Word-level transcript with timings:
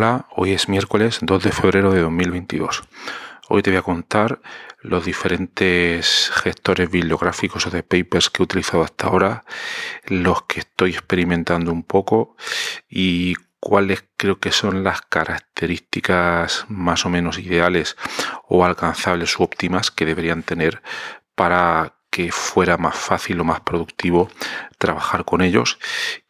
Hola, 0.00 0.28
hoy 0.36 0.52
es 0.52 0.68
miércoles 0.68 1.18
2 1.22 1.42
de 1.42 1.50
febrero 1.50 1.90
de 1.90 2.02
2022. 2.02 2.84
Hoy 3.48 3.62
te 3.62 3.70
voy 3.70 3.78
a 3.78 3.82
contar 3.82 4.40
los 4.80 5.04
diferentes 5.04 6.30
gestores 6.34 6.88
bibliográficos 6.88 7.66
o 7.66 7.70
de 7.70 7.82
papers 7.82 8.30
que 8.30 8.40
he 8.40 8.44
utilizado 8.44 8.84
hasta 8.84 9.08
ahora, 9.08 9.44
los 10.06 10.42
que 10.42 10.60
estoy 10.60 10.92
experimentando 10.92 11.72
un 11.72 11.82
poco 11.82 12.36
y 12.88 13.34
cuáles 13.58 14.04
creo 14.16 14.38
que 14.38 14.52
son 14.52 14.84
las 14.84 15.00
características 15.02 16.66
más 16.68 17.04
o 17.04 17.08
menos 17.08 17.40
ideales 17.40 17.96
o 18.46 18.64
alcanzables 18.64 19.36
u 19.36 19.42
óptimas 19.42 19.90
que 19.90 20.06
deberían 20.06 20.44
tener 20.44 20.80
para 21.34 21.97
que 22.18 22.32
fuera 22.32 22.76
más 22.78 22.96
fácil 22.96 23.38
o 23.38 23.44
más 23.44 23.60
productivo 23.60 24.28
trabajar 24.76 25.24
con 25.24 25.40
ellos 25.40 25.78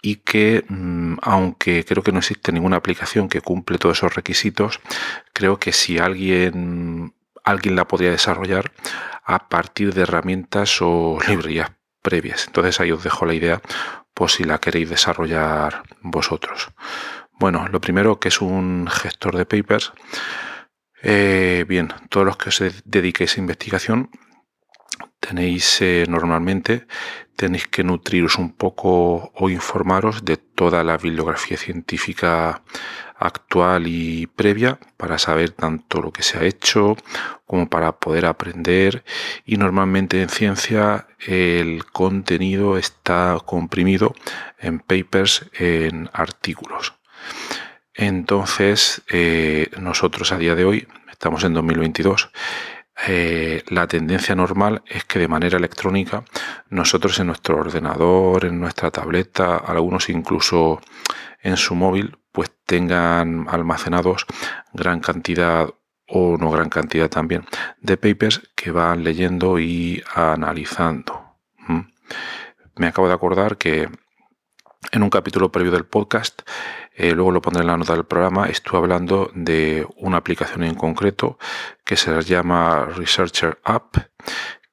y 0.02 0.16
que 0.16 0.66
mm, 0.68 1.14
aunque 1.22 1.82
creo 1.86 2.02
que 2.02 2.12
no 2.12 2.18
existe 2.18 2.52
ninguna 2.52 2.76
aplicación 2.76 3.30
que 3.30 3.40
cumple 3.40 3.78
todos 3.78 3.96
esos 3.96 4.14
requisitos, 4.14 4.80
creo 5.32 5.58
que 5.58 5.72
si 5.72 5.96
alguien 5.98 7.14
alguien 7.42 7.74
la 7.74 7.88
podría 7.88 8.10
desarrollar 8.10 8.70
a 9.24 9.48
partir 9.48 9.94
de 9.94 10.02
herramientas 10.02 10.82
o 10.82 11.18
librerías 11.26 11.72
previas. 12.02 12.46
Entonces 12.48 12.78
ahí 12.80 12.92
os 12.92 13.02
dejo 13.02 13.24
la 13.24 13.32
idea 13.32 13.62
por 14.12 14.30
si 14.30 14.44
la 14.44 14.58
queréis 14.58 14.90
desarrollar 14.90 15.84
vosotros. 16.02 16.68
Bueno, 17.32 17.66
lo 17.72 17.80
primero 17.80 18.20
que 18.20 18.28
es 18.28 18.42
un 18.42 18.88
gestor 18.90 19.38
de 19.38 19.46
papers. 19.46 19.92
Eh, 21.02 21.64
bien, 21.66 21.94
todos 22.10 22.26
los 22.26 22.36
que 22.36 22.50
os 22.50 22.62
dediquéis 22.84 23.38
a 23.38 23.40
investigación 23.40 24.10
tenéis 25.28 25.82
eh, 25.82 26.06
normalmente 26.08 26.86
tenéis 27.36 27.68
que 27.68 27.84
nutriros 27.84 28.38
un 28.38 28.50
poco 28.52 29.30
o 29.34 29.50
informaros 29.50 30.24
de 30.24 30.38
toda 30.38 30.82
la 30.82 30.96
bibliografía 30.96 31.56
científica 31.56 32.62
actual 33.16 33.86
y 33.86 34.26
previa 34.26 34.78
para 34.96 35.18
saber 35.18 35.50
tanto 35.50 36.00
lo 36.00 36.12
que 36.12 36.22
se 36.22 36.38
ha 36.38 36.44
hecho 36.44 36.96
como 37.46 37.68
para 37.68 37.92
poder 37.92 38.26
aprender. 38.26 39.04
Y 39.44 39.56
normalmente 39.56 40.20
en 40.20 40.30
ciencia 40.30 41.06
el 41.26 41.84
contenido 41.84 42.78
está 42.78 43.38
comprimido 43.44 44.14
en 44.58 44.80
papers 44.80 45.48
en 45.52 46.10
artículos. 46.12 46.94
Entonces 47.94 49.02
eh, 49.10 49.70
nosotros 49.78 50.32
a 50.32 50.38
día 50.38 50.54
de 50.54 50.64
hoy 50.64 50.88
estamos 51.10 51.44
en 51.44 51.54
2022 51.54 52.30
eh, 53.06 53.62
la 53.68 53.86
tendencia 53.86 54.34
normal 54.34 54.82
es 54.86 55.04
que 55.04 55.18
de 55.18 55.28
manera 55.28 55.56
electrónica 55.56 56.24
nosotros 56.68 57.18
en 57.20 57.28
nuestro 57.28 57.58
ordenador, 57.58 58.44
en 58.44 58.58
nuestra 58.58 58.90
tableta, 58.90 59.56
algunos 59.56 60.08
incluso 60.08 60.80
en 61.40 61.56
su 61.56 61.74
móvil, 61.74 62.18
pues 62.32 62.50
tengan 62.66 63.46
almacenados 63.48 64.26
gran 64.72 65.00
cantidad 65.00 65.68
o 66.06 66.36
no 66.38 66.50
gran 66.50 66.70
cantidad 66.70 67.08
también 67.08 67.44
de 67.80 67.96
papers 67.96 68.42
que 68.56 68.70
van 68.70 69.04
leyendo 69.04 69.58
y 69.58 70.02
analizando. 70.14 71.36
Me 72.76 72.86
acabo 72.86 73.08
de 73.08 73.14
acordar 73.14 73.58
que 73.58 73.88
en 74.92 75.02
un 75.02 75.10
capítulo 75.10 75.50
previo 75.50 75.72
del 75.72 75.84
podcast 75.84 76.42
eh, 76.98 77.12
luego 77.12 77.30
lo 77.30 77.40
pondré 77.40 77.60
en 77.60 77.68
la 77.68 77.76
nota 77.76 77.94
del 77.94 78.04
programa, 78.04 78.48
estuve 78.48 78.78
hablando 78.78 79.30
de 79.32 79.86
una 79.98 80.16
aplicación 80.16 80.64
en 80.64 80.74
concreto 80.74 81.38
que 81.84 81.96
se 81.96 82.20
llama 82.22 82.86
Researcher 82.86 83.60
App, 83.62 83.98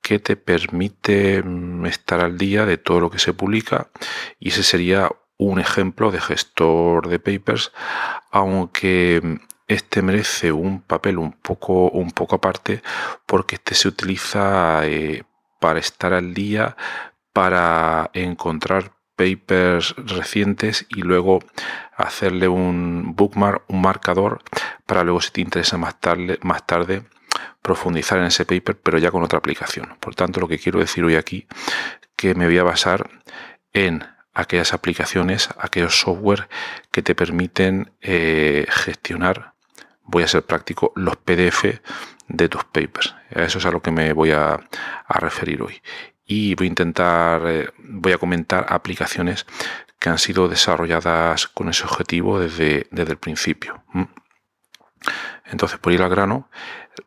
que 0.02 0.18
te 0.18 0.36
permite 0.36 1.44
mm, 1.44 1.86
estar 1.86 2.22
al 2.22 2.36
día 2.40 2.66
de 2.66 2.80
todo 2.80 3.00
lo 3.00 3.12
que 3.12 3.20
se 3.20 3.34
publica. 3.34 3.90
Y 4.40 4.50
ese 4.50 4.64
sería 4.64 5.12
un 5.38 5.60
ejemplo 5.60 6.10
de 6.10 6.20
gestor 6.20 7.10
de 7.10 7.20
papers, 7.20 7.72
aunque 8.32 9.22
mm, 9.24 9.36
este 9.68 10.02
merece 10.02 10.52
un 10.52 10.82
papel 10.82 11.20
un 11.20 11.32
poco, 11.32 11.90
un 11.92 12.10
poco 12.10 12.38
aparte 12.38 12.82
porque 13.28 13.56
este 13.56 13.76
se 13.76 13.88
utiliza 13.88 14.88
eh, 14.88 15.24
para 15.60 15.78
estar 15.80 16.12
al 16.14 16.34
día, 16.34 16.76
para 17.34 18.10
encontrar 18.14 18.95
papers 19.16 19.96
recientes 19.98 20.86
y 20.90 21.02
luego 21.02 21.40
hacerle 21.96 22.48
un 22.48 23.16
bookmark, 23.16 23.64
un 23.68 23.82
marcador, 23.82 24.42
para 24.86 25.04
luego 25.04 25.22
si 25.22 25.32
te 25.32 25.42
interesa 25.42 25.78
más 25.78 26.00
tarde, 26.00 26.40
más 26.42 26.66
tarde 26.66 27.04
profundizar 27.62 28.20
en 28.20 28.26
ese 28.26 28.46
paper, 28.46 28.78
pero 28.78 28.98
ya 28.98 29.12
con 29.12 29.24
otra 29.24 29.40
aplicación. 29.40 29.96
Por 30.00 30.16
tanto, 30.16 30.40
lo 30.40 30.48
que 30.48 30.60
quiero 30.60 30.80
decir 30.80 31.04
hoy 31.04 31.16
aquí, 31.16 31.48
que 32.16 32.36
me 32.36 32.46
voy 32.46 32.58
a 32.58 32.64
basar 32.64 33.10
en 33.74 34.06
aquellas 34.34 34.74
aplicaciones, 34.74 35.50
aquellos 35.58 36.00
software 36.00 36.48
que 36.92 37.02
te 37.02 37.16
permiten 37.16 37.92
eh, 38.02 38.68
gestionar, 38.70 39.54
voy 40.04 40.24
a 40.24 40.28
ser 40.28 40.44
práctico, 40.44 40.92
los 40.96 41.16
PDF 41.16 41.80
de 42.28 42.50
tus 42.50 42.64
papers. 42.66 43.16
eso 43.30 43.58
es 43.58 43.66
a 43.66 43.72
lo 43.72 43.82
que 43.82 43.92
me 43.92 44.14
voy 44.14 44.32
a, 44.32 44.54
a 44.54 45.20
referir 45.20 45.62
hoy 45.62 45.82
y 46.26 46.56
voy 46.56 46.68
a 46.68 46.70
intentar, 46.70 47.42
eh, 47.46 47.70
voy 47.78 48.14
a 48.14 48.18
comentar 48.18 48.66
aplicaciones 48.70 49.46
que 50.00 50.10
han 50.10 50.18
sido 50.18 50.48
desarrolladas 50.48 51.48
con 51.48 51.70
ese 51.70 51.84
objetivo 51.84 52.40
desde, 52.40 52.88
desde 52.92 53.12
el 53.12 53.18
principio. 53.18 53.84
Entonces, 55.46 55.80
por 55.80 55.94
ir 55.94 56.02
al 56.02 56.10
grano, 56.10 56.50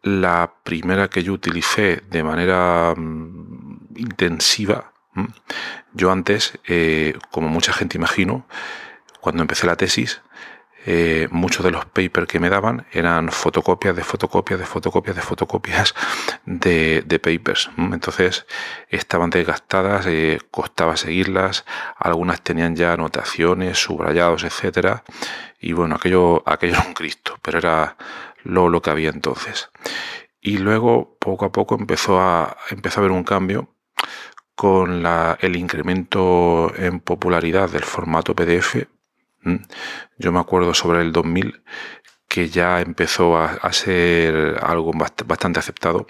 la 0.03 0.55
primera 0.63 1.09
que 1.09 1.23
yo 1.23 1.33
utilicé 1.33 2.03
de 2.09 2.23
manera 2.23 2.95
mm, 2.97 3.97
intensiva, 3.97 4.93
yo 5.93 6.13
antes, 6.13 6.59
eh, 6.69 7.19
como 7.31 7.49
mucha 7.49 7.73
gente 7.73 7.99
imagino, 7.99 8.47
cuando 9.21 9.43
empecé 9.43 9.67
la 9.67 9.77
tesis, 9.77 10.23
eh, 10.91 11.29
muchos 11.31 11.63
de 11.63 11.71
los 11.71 11.85
papers 11.85 12.27
que 12.27 12.41
me 12.41 12.49
daban 12.49 12.87
eran 12.93 13.31
fotocopias 13.31 13.95
de 13.95 14.03
fotocopias 14.03 14.59
de 14.59 14.65
fotocopias 14.65 15.17
de 15.17 15.21
fotocopias 15.21 15.95
de, 16.47 17.21
papers. 17.23 17.69
Entonces 17.77 18.47
estaban 18.89 19.29
desgastadas, 19.29 20.07
eh, 20.07 20.39
costaba 20.51 20.97
seguirlas, 20.97 21.67
algunas 21.99 22.41
tenían 22.41 22.75
ya 22.75 22.95
anotaciones, 22.95 23.77
subrayados, 23.77 24.45
etcétera. 24.45 25.05
Y 25.61 25.75
bueno, 25.75 25.97
aquello, 25.97 26.43
era 26.63 26.81
un 26.81 26.95
Cristo, 26.95 27.39
pero 27.43 27.59
era 27.59 27.99
lo, 28.45 28.71
lo 28.71 28.81
que 28.81 28.89
había 28.89 29.11
entonces. 29.11 29.69
Y 30.41 30.57
luego, 30.57 31.19
poco 31.21 31.45
a 31.45 31.53
poco, 31.53 31.75
empezó 31.75 32.19
a, 32.19 32.57
empezó 32.71 33.01
a 33.01 33.03
haber 33.03 33.13
un 33.13 33.25
cambio 33.25 33.75
con 34.55 35.05
el 35.05 35.57
incremento 35.57 36.73
en 36.79 37.01
popularidad 37.01 37.69
del 37.69 37.85
formato 37.85 38.35
PDF. 38.35 38.89
Yo 40.19 40.33
me 40.33 40.41
acuerdo 40.41 40.75
sobre 40.75 41.01
el 41.03 41.13
2000 41.13 41.63
que 42.29 42.49
ya 42.49 42.81
empezó 42.81 43.39
a, 43.39 43.73
ser 43.73 44.59
algo 44.63 44.93
bastante 44.93 45.59
aceptado, 45.59 46.07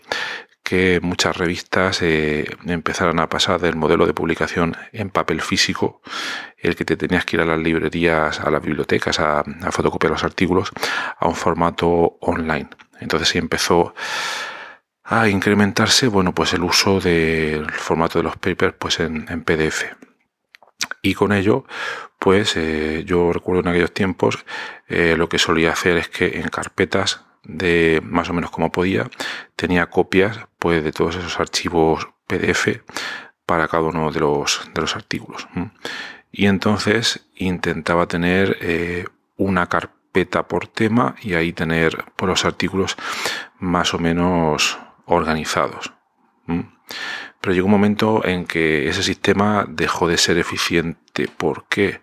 que 0.64 1.00
muchas 1.00 1.36
revistas 1.36 2.02
eh, 2.02 2.44
empezaron 2.66 3.20
a 3.20 3.28
pasar 3.28 3.60
del 3.60 3.76
modelo 3.76 4.04
de 4.04 4.12
publicación 4.12 4.76
en 4.92 5.10
papel 5.10 5.40
físico, 5.40 6.02
el 6.58 6.76
que 6.76 6.84
te 6.84 6.96
tenías 6.96 7.24
que 7.24 7.36
ir 7.36 7.42
a 7.42 7.46
las 7.46 7.58
librerías, 7.58 8.40
a 8.40 8.50
las 8.50 8.60
bibliotecas, 8.60 9.20
a, 9.20 9.44
fotocopiar 9.70 10.10
los 10.10 10.24
artículos, 10.24 10.70
a 11.18 11.28
un 11.28 11.36
formato 11.36 12.18
online. 12.20 12.68
Entonces 13.00 13.28
sí 13.28 13.38
empezó 13.38 13.94
a 15.04 15.28
incrementarse, 15.28 16.08
bueno, 16.08 16.34
pues 16.34 16.52
el 16.52 16.64
uso 16.64 17.00
del 17.00 17.70
formato 17.70 18.18
de 18.18 18.24
los 18.24 18.36
papers 18.36 18.74
pues 18.78 19.00
en 19.00 19.44
PDF. 19.44 19.84
Y 21.00 21.14
con 21.14 21.32
ello, 21.32 21.64
pues 22.28 22.58
yo 23.06 23.32
recuerdo 23.32 23.62
en 23.62 23.68
aquellos 23.68 23.94
tiempos 23.94 24.44
eh, 24.86 25.14
lo 25.16 25.30
que 25.30 25.38
solía 25.38 25.72
hacer 25.72 25.96
es 25.96 26.10
que 26.10 26.38
en 26.38 26.50
carpetas 26.50 27.24
de 27.42 28.02
más 28.04 28.28
o 28.28 28.34
menos 28.34 28.50
como 28.50 28.70
podía 28.70 29.08
tenía 29.56 29.86
copias 29.86 30.38
pues 30.58 30.84
de 30.84 30.92
todos 30.92 31.16
esos 31.16 31.40
archivos 31.40 32.06
PDF 32.26 32.82
para 33.46 33.66
cada 33.66 33.84
uno 33.84 34.10
de 34.10 34.20
los, 34.20 34.60
de 34.74 34.80
los 34.82 34.94
artículos. 34.94 35.48
Y 36.30 36.44
entonces 36.44 37.26
intentaba 37.34 38.06
tener 38.08 38.58
eh, 38.60 39.06
una 39.38 39.66
carpeta 39.70 40.48
por 40.48 40.66
tema 40.66 41.14
y 41.22 41.32
ahí 41.32 41.54
tener 41.54 42.04
por 42.14 42.28
los 42.28 42.44
artículos 42.44 42.98
más 43.58 43.94
o 43.94 43.98
menos 43.98 44.78
organizados. 45.06 45.94
Pero 47.40 47.54
llegó 47.54 47.66
un 47.66 47.72
momento 47.72 48.24
en 48.24 48.44
que 48.46 48.88
ese 48.88 49.02
sistema 49.02 49.66
dejó 49.68 50.08
de 50.08 50.16
ser 50.16 50.38
eficiente. 50.38 51.28
¿Por 51.28 51.66
qué? 51.68 52.00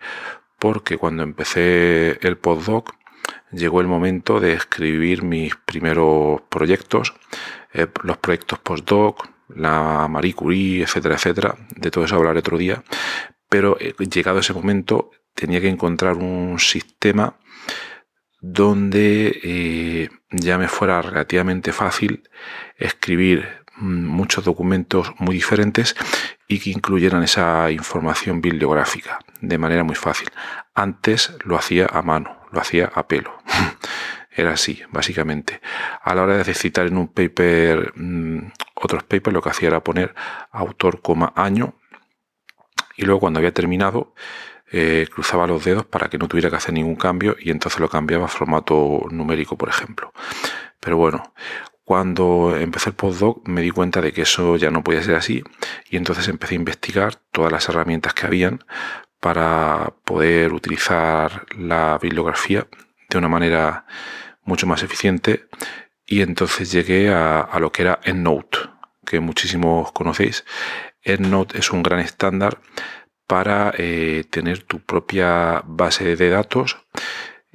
Porque 0.58 0.96
cuando 0.96 1.22
empecé 1.22 2.18
el 2.26 2.38
postdoc 2.38 2.94
llegó 3.52 3.80
el 3.80 3.86
momento 3.86 4.40
de 4.40 4.54
escribir 4.54 5.22
mis 5.22 5.54
primeros 5.56 6.42
proyectos, 6.48 7.14
eh, 7.72 7.86
los 8.02 8.18
proyectos 8.18 8.58
postdoc, 8.58 9.28
la 9.48 10.08
Marie 10.08 10.34
Curie, 10.34 10.82
etcétera, 10.82 11.14
etcétera. 11.14 11.56
De 11.76 11.90
todo 11.90 12.04
eso 12.04 12.16
hablaré 12.16 12.40
otro 12.40 12.58
día. 12.58 12.82
Pero 13.48 13.76
eh, 13.80 13.94
llegado 14.10 14.40
ese 14.40 14.52
momento 14.52 15.10
tenía 15.34 15.60
que 15.60 15.68
encontrar 15.68 16.16
un 16.16 16.58
sistema 16.58 17.36
donde 18.40 19.40
eh, 19.42 20.08
ya 20.30 20.58
me 20.58 20.68
fuera 20.68 21.02
relativamente 21.02 21.72
fácil 21.72 22.28
escribir 22.76 23.64
muchos 23.78 24.44
documentos 24.44 25.12
muy 25.18 25.34
diferentes 25.34 25.96
y 26.48 26.58
que 26.58 26.70
incluyeran 26.70 27.22
esa 27.22 27.70
información 27.70 28.40
bibliográfica 28.40 29.18
de 29.40 29.58
manera 29.58 29.84
muy 29.84 29.96
fácil. 29.96 30.28
Antes 30.74 31.32
lo 31.44 31.56
hacía 31.56 31.86
a 31.90 32.02
mano, 32.02 32.38
lo 32.52 32.60
hacía 32.60 32.90
a 32.94 33.06
pelo. 33.06 33.32
Era 34.30 34.52
así, 34.52 34.82
básicamente. 34.90 35.60
A 36.02 36.14
la 36.14 36.22
hora 36.22 36.36
de 36.36 36.54
citar 36.54 36.86
en 36.86 36.98
un 36.98 37.08
paper 37.08 37.92
mm, 37.96 38.52
otros 38.74 39.02
papers, 39.04 39.32
lo 39.32 39.40
que 39.40 39.48
hacía 39.48 39.68
era 39.68 39.82
poner 39.82 40.14
autor, 40.52 41.00
coma, 41.00 41.32
año, 41.34 41.74
y 42.96 43.06
luego 43.06 43.20
cuando 43.20 43.38
había 43.38 43.52
terminado, 43.52 44.14
eh, 44.70 45.06
cruzaba 45.12 45.46
los 45.46 45.64
dedos 45.64 45.86
para 45.86 46.08
que 46.08 46.18
no 46.18 46.28
tuviera 46.28 46.50
que 46.50 46.56
hacer 46.56 46.74
ningún 46.74 46.96
cambio 46.96 47.36
y 47.38 47.50
entonces 47.50 47.80
lo 47.80 47.88
cambiaba 47.88 48.26
a 48.26 48.28
formato 48.28 49.06
numérico, 49.10 49.56
por 49.56 49.68
ejemplo. 49.68 50.12
Pero 50.80 50.96
bueno, 50.96 51.32
cuando 51.86 52.56
empecé 52.56 52.90
el 52.90 52.96
postdoc 52.96 53.46
me 53.46 53.62
di 53.62 53.70
cuenta 53.70 54.00
de 54.00 54.12
que 54.12 54.22
eso 54.22 54.56
ya 54.56 54.72
no 54.72 54.82
podía 54.82 55.04
ser 55.04 55.14
así 55.14 55.44
y 55.88 55.96
entonces 55.96 56.26
empecé 56.26 56.54
a 56.54 56.56
investigar 56.56 57.14
todas 57.30 57.52
las 57.52 57.68
herramientas 57.68 58.12
que 58.12 58.26
habían 58.26 58.64
para 59.20 59.94
poder 60.04 60.52
utilizar 60.52 61.46
la 61.56 61.96
bibliografía 62.02 62.66
de 63.08 63.18
una 63.18 63.28
manera 63.28 63.86
mucho 64.42 64.66
más 64.66 64.82
eficiente 64.82 65.46
y 66.04 66.22
entonces 66.22 66.72
llegué 66.72 67.08
a, 67.14 67.56
lo 67.60 67.70
que 67.70 67.82
era 67.82 68.00
EndNote, 68.02 68.58
que 69.04 69.20
muchísimos 69.20 69.92
conocéis. 69.92 70.44
EndNote 71.02 71.56
es 71.60 71.70
un 71.70 71.84
gran 71.84 72.00
estándar 72.00 72.58
para 73.28 73.72
eh, 73.78 74.24
tener 74.28 74.64
tu 74.64 74.80
propia 74.80 75.62
base 75.64 76.16
de 76.16 76.30
datos 76.30 76.78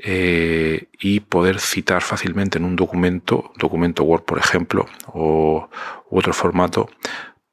eh, 0.03 0.87
y 0.99 1.19
poder 1.21 1.59
citar 1.59 2.01
fácilmente 2.01 2.57
en 2.57 2.65
un 2.65 2.75
documento, 2.75 3.51
documento 3.57 4.03
Word 4.03 4.23
por 4.23 4.39
ejemplo, 4.39 4.87
o 5.07 5.69
otro 6.09 6.33
formato, 6.33 6.89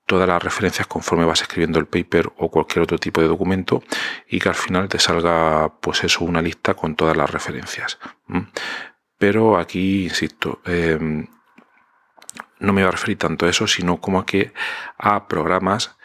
todas 0.07 0.27
las 0.27 0.43
referencias 0.43 0.87
conforme 0.87 1.27
vas 1.27 1.43
escribiendo 1.43 1.79
el 1.79 1.87
paper 1.87 2.33
o 2.39 2.51
cualquier 2.51 2.83
otro 2.83 2.99
tipo 2.99 3.21
de 3.21 3.29
documento 3.29 3.83
y 4.27 4.39
que 4.39 4.49
al 4.49 4.55
final 4.55 4.89
te 4.89 4.99
salga 4.99 5.75
pues 5.81 6.03
eso, 6.03 6.25
una 6.25 6.41
lista 6.41 6.73
con 6.73 6.97
todas 6.97 7.17
las 7.17 7.31
referencias. 7.31 7.99
Pero 9.19 9.59
aquí, 9.59 10.05
insisto, 10.05 10.63
em, 10.65 11.27
no 12.61 12.73
me 12.73 12.81
voy 12.83 12.89
a 12.89 12.93
referir 12.93 13.19
tanto 13.19 13.45
a 13.45 13.51
eso, 13.51 13.67
sino 13.67 14.01
como 14.01 14.19
a 14.19 14.25
que 14.25 14.53
a 14.97 15.29
programas 15.29 15.99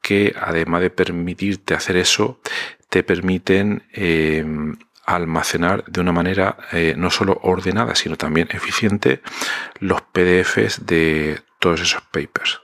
que 0.00 0.34
además 0.40 0.80
de 0.80 0.90
permitirte 0.90 1.74
hacer 1.74 1.96
eso, 1.96 2.40
te 2.88 3.02
permiten 3.02 3.84
em, 3.92 4.76
almacenar 5.04 5.84
de 5.86 6.00
una 6.00 6.12
manera 6.12 6.56
eh, 6.72 6.94
no 6.96 7.10
solo 7.10 7.38
ordenada, 7.42 7.94
sino 7.94 8.16
también 8.16 8.48
eficiente 8.52 9.22
los 9.78 10.00
PDFs 10.02 10.86
de 10.86 11.40
todos 11.58 11.80
esos 11.80 12.02
papers. 12.02 12.60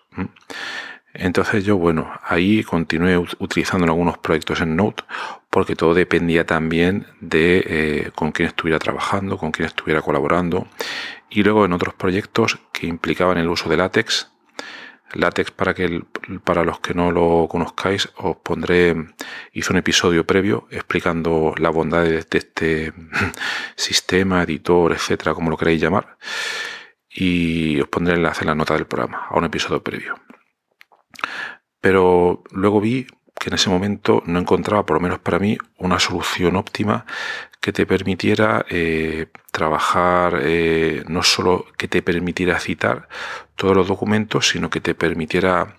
Entonces 1.14 1.64
yo, 1.64 1.76
bueno, 1.76 2.10
ahí 2.24 2.62
continué 2.62 3.18
utilizando 3.38 3.86
algunos 3.86 4.18
proyectos 4.18 4.60
en 4.60 4.76
Note 4.76 5.04
porque 5.50 5.74
todo 5.74 5.94
dependía 5.94 6.44
también 6.44 7.06
de 7.20 7.64
eh, 7.66 8.10
con 8.14 8.32
quién 8.32 8.48
estuviera 8.48 8.78
trabajando, 8.78 9.38
con 9.38 9.50
quién 9.50 9.66
estuviera 9.66 10.02
colaborando. 10.02 10.68
Y 11.30 11.42
luego 11.42 11.64
en 11.64 11.72
otros 11.72 11.94
proyectos 11.94 12.58
que 12.72 12.86
implicaban 12.86 13.38
el 13.38 13.48
uso 13.48 13.68
de 13.68 13.76
látex, 13.76 14.30
Látex, 15.14 15.50
para, 15.50 15.74
que, 15.74 16.02
para 16.44 16.64
los 16.64 16.80
que 16.80 16.94
no 16.94 17.10
lo 17.10 17.48
conozcáis, 17.48 18.10
os 18.16 18.36
pondré, 18.36 18.94
hice 19.52 19.72
un 19.72 19.78
episodio 19.78 20.26
previo 20.26 20.68
explicando 20.70 21.54
la 21.58 21.70
bondad 21.70 22.04
de, 22.04 22.18
este 22.30 22.92
sistema, 23.76 24.42
editor, 24.42 24.92
etcétera, 24.92 25.34
como 25.34 25.50
lo 25.50 25.56
queréis 25.56 25.80
llamar. 25.80 26.18
Y 27.10 27.80
os 27.80 27.88
pondré 27.88 28.14
el 28.14 28.20
enlace 28.20 28.42
en 28.42 28.48
la 28.48 28.54
nota 28.54 28.74
del 28.74 28.86
programa, 28.86 29.26
a 29.28 29.38
un 29.38 29.44
episodio 29.44 29.82
previo. 29.82 30.14
Pero 31.80 32.42
luego 32.50 32.80
vi 32.80 33.06
que 33.38 33.50
en 33.50 33.54
ese 33.54 33.70
momento 33.70 34.22
no 34.26 34.38
encontraba, 34.38 34.84
por 34.84 34.96
lo 34.96 35.00
menos 35.00 35.18
para 35.20 35.38
mí, 35.38 35.56
una 35.76 35.98
solución 35.98 36.56
óptima 36.56 37.06
que 37.60 37.72
te 37.72 37.86
permitiera 37.86 38.64
eh, 38.68 39.26
trabajar, 39.52 40.40
eh, 40.42 41.04
no 41.08 41.22
solo 41.22 41.66
que 41.76 41.88
te 41.88 42.02
permitiera 42.02 42.58
citar 42.60 43.08
todos 43.56 43.76
los 43.76 43.88
documentos, 43.88 44.48
sino 44.48 44.70
que 44.70 44.80
te 44.80 44.94
permitiera 44.94 45.76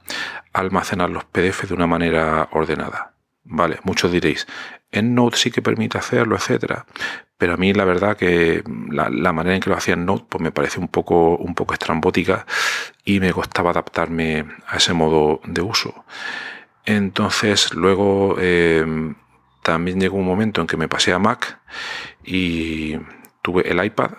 almacenar 0.53 1.09
los 1.09 1.25
PDF 1.25 1.67
de 1.67 1.73
una 1.73 1.87
manera 1.87 2.49
ordenada. 2.51 3.13
Vale, 3.43 3.79
muchos 3.83 4.11
diréis, 4.11 4.45
en 4.91 5.15
Note 5.15 5.37
sí 5.37 5.51
que 5.51 5.61
permite 5.61 5.97
hacerlo, 5.97 6.35
etcétera. 6.35 6.85
Pero 7.37 7.53
a 7.53 7.57
mí 7.57 7.73
la 7.73 7.85
verdad 7.85 8.17
que 8.17 8.63
la, 8.91 9.31
manera 9.31 9.55
en 9.55 9.61
que 9.61 9.69
lo 9.69 9.77
hacía 9.77 9.93
en 9.93 10.05
Note 10.05 10.25
pues 10.27 10.41
me 10.41 10.51
parece 10.51 10.79
un 10.79 10.89
poco, 10.89 11.37
un 11.37 11.55
poco 11.55 11.73
estrambótica 11.73 12.45
y 13.05 13.19
me 13.19 13.31
costaba 13.31 13.71
adaptarme 13.71 14.45
a 14.67 14.77
ese 14.77 14.93
modo 14.93 15.39
de 15.45 15.61
uso. 15.61 16.05
Entonces 16.85 17.73
luego 17.73 18.35
eh, 18.39 19.13
también 19.63 19.99
llegó 19.99 20.17
un 20.17 20.25
momento 20.25 20.61
en 20.61 20.67
que 20.67 20.77
me 20.77 20.87
pasé 20.87 21.13
a 21.13 21.19
Mac 21.19 21.59
y 22.23 22.97
tuve 23.41 23.69
el 23.69 23.83
iPad 23.83 24.11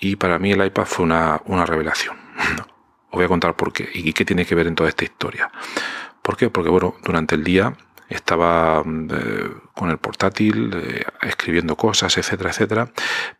y 0.00 0.16
para 0.16 0.38
mí 0.38 0.52
el 0.52 0.64
iPad 0.64 0.84
fue 0.84 1.04
una, 1.04 1.38
revelación. 1.66 2.16
Os 3.10 3.18
voy 3.18 3.24
a 3.24 3.28
contar 3.28 3.54
por 3.54 3.72
qué 3.72 3.88
y 3.92 4.12
qué 4.12 4.24
tiene 4.24 4.44
que 4.44 4.54
ver 4.54 4.66
en 4.66 4.74
toda 4.74 4.88
esta 4.88 5.04
historia. 5.04 5.50
¿Por 6.22 6.36
qué? 6.36 6.50
Porque 6.50 6.70
bueno, 6.70 6.96
durante 7.04 7.34
el 7.34 7.44
día 7.44 7.74
estaba 8.08 8.82
eh, 8.82 9.50
con 9.74 9.90
el 9.90 9.98
portátil 9.98 10.72
eh, 10.74 11.04
escribiendo 11.22 11.76
cosas, 11.76 12.16
etcétera, 12.16 12.50
etcétera, 12.50 12.88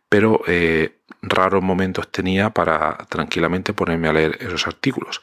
pero 0.09 0.41
eh, 0.47 0.99
raros 1.21 1.63
momentos 1.63 2.11
tenía 2.11 2.51
para 2.51 2.97
tranquilamente 3.09 3.73
ponerme 3.73 4.07
a 4.07 4.13
leer 4.13 4.37
esos 4.41 4.67
artículos. 4.67 5.21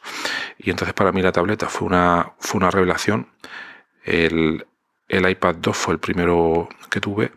Y 0.57 0.69
entonces 0.69 0.93
para 0.93 1.11
mí 1.11 1.21
la 1.21 1.31
tableta 1.31 1.67
fue 1.67 1.87
una, 1.87 2.33
fue 2.39 2.59
una 2.59 2.71
revelación. 2.71 3.29
El, 4.03 4.65
el 5.07 5.29
iPad 5.29 5.55
2 5.55 5.77
fue 5.77 5.93
el 5.93 5.99
primero 5.99 6.69
que 6.89 6.99
tuve 6.99 7.31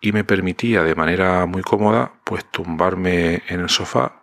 y 0.00 0.12
me 0.12 0.24
permitía 0.24 0.82
de 0.82 0.94
manera 0.94 1.46
muy 1.46 1.62
cómoda 1.62 2.12
pues 2.24 2.44
tumbarme 2.50 3.42
en 3.48 3.60
el 3.60 3.68
sofá 3.68 4.22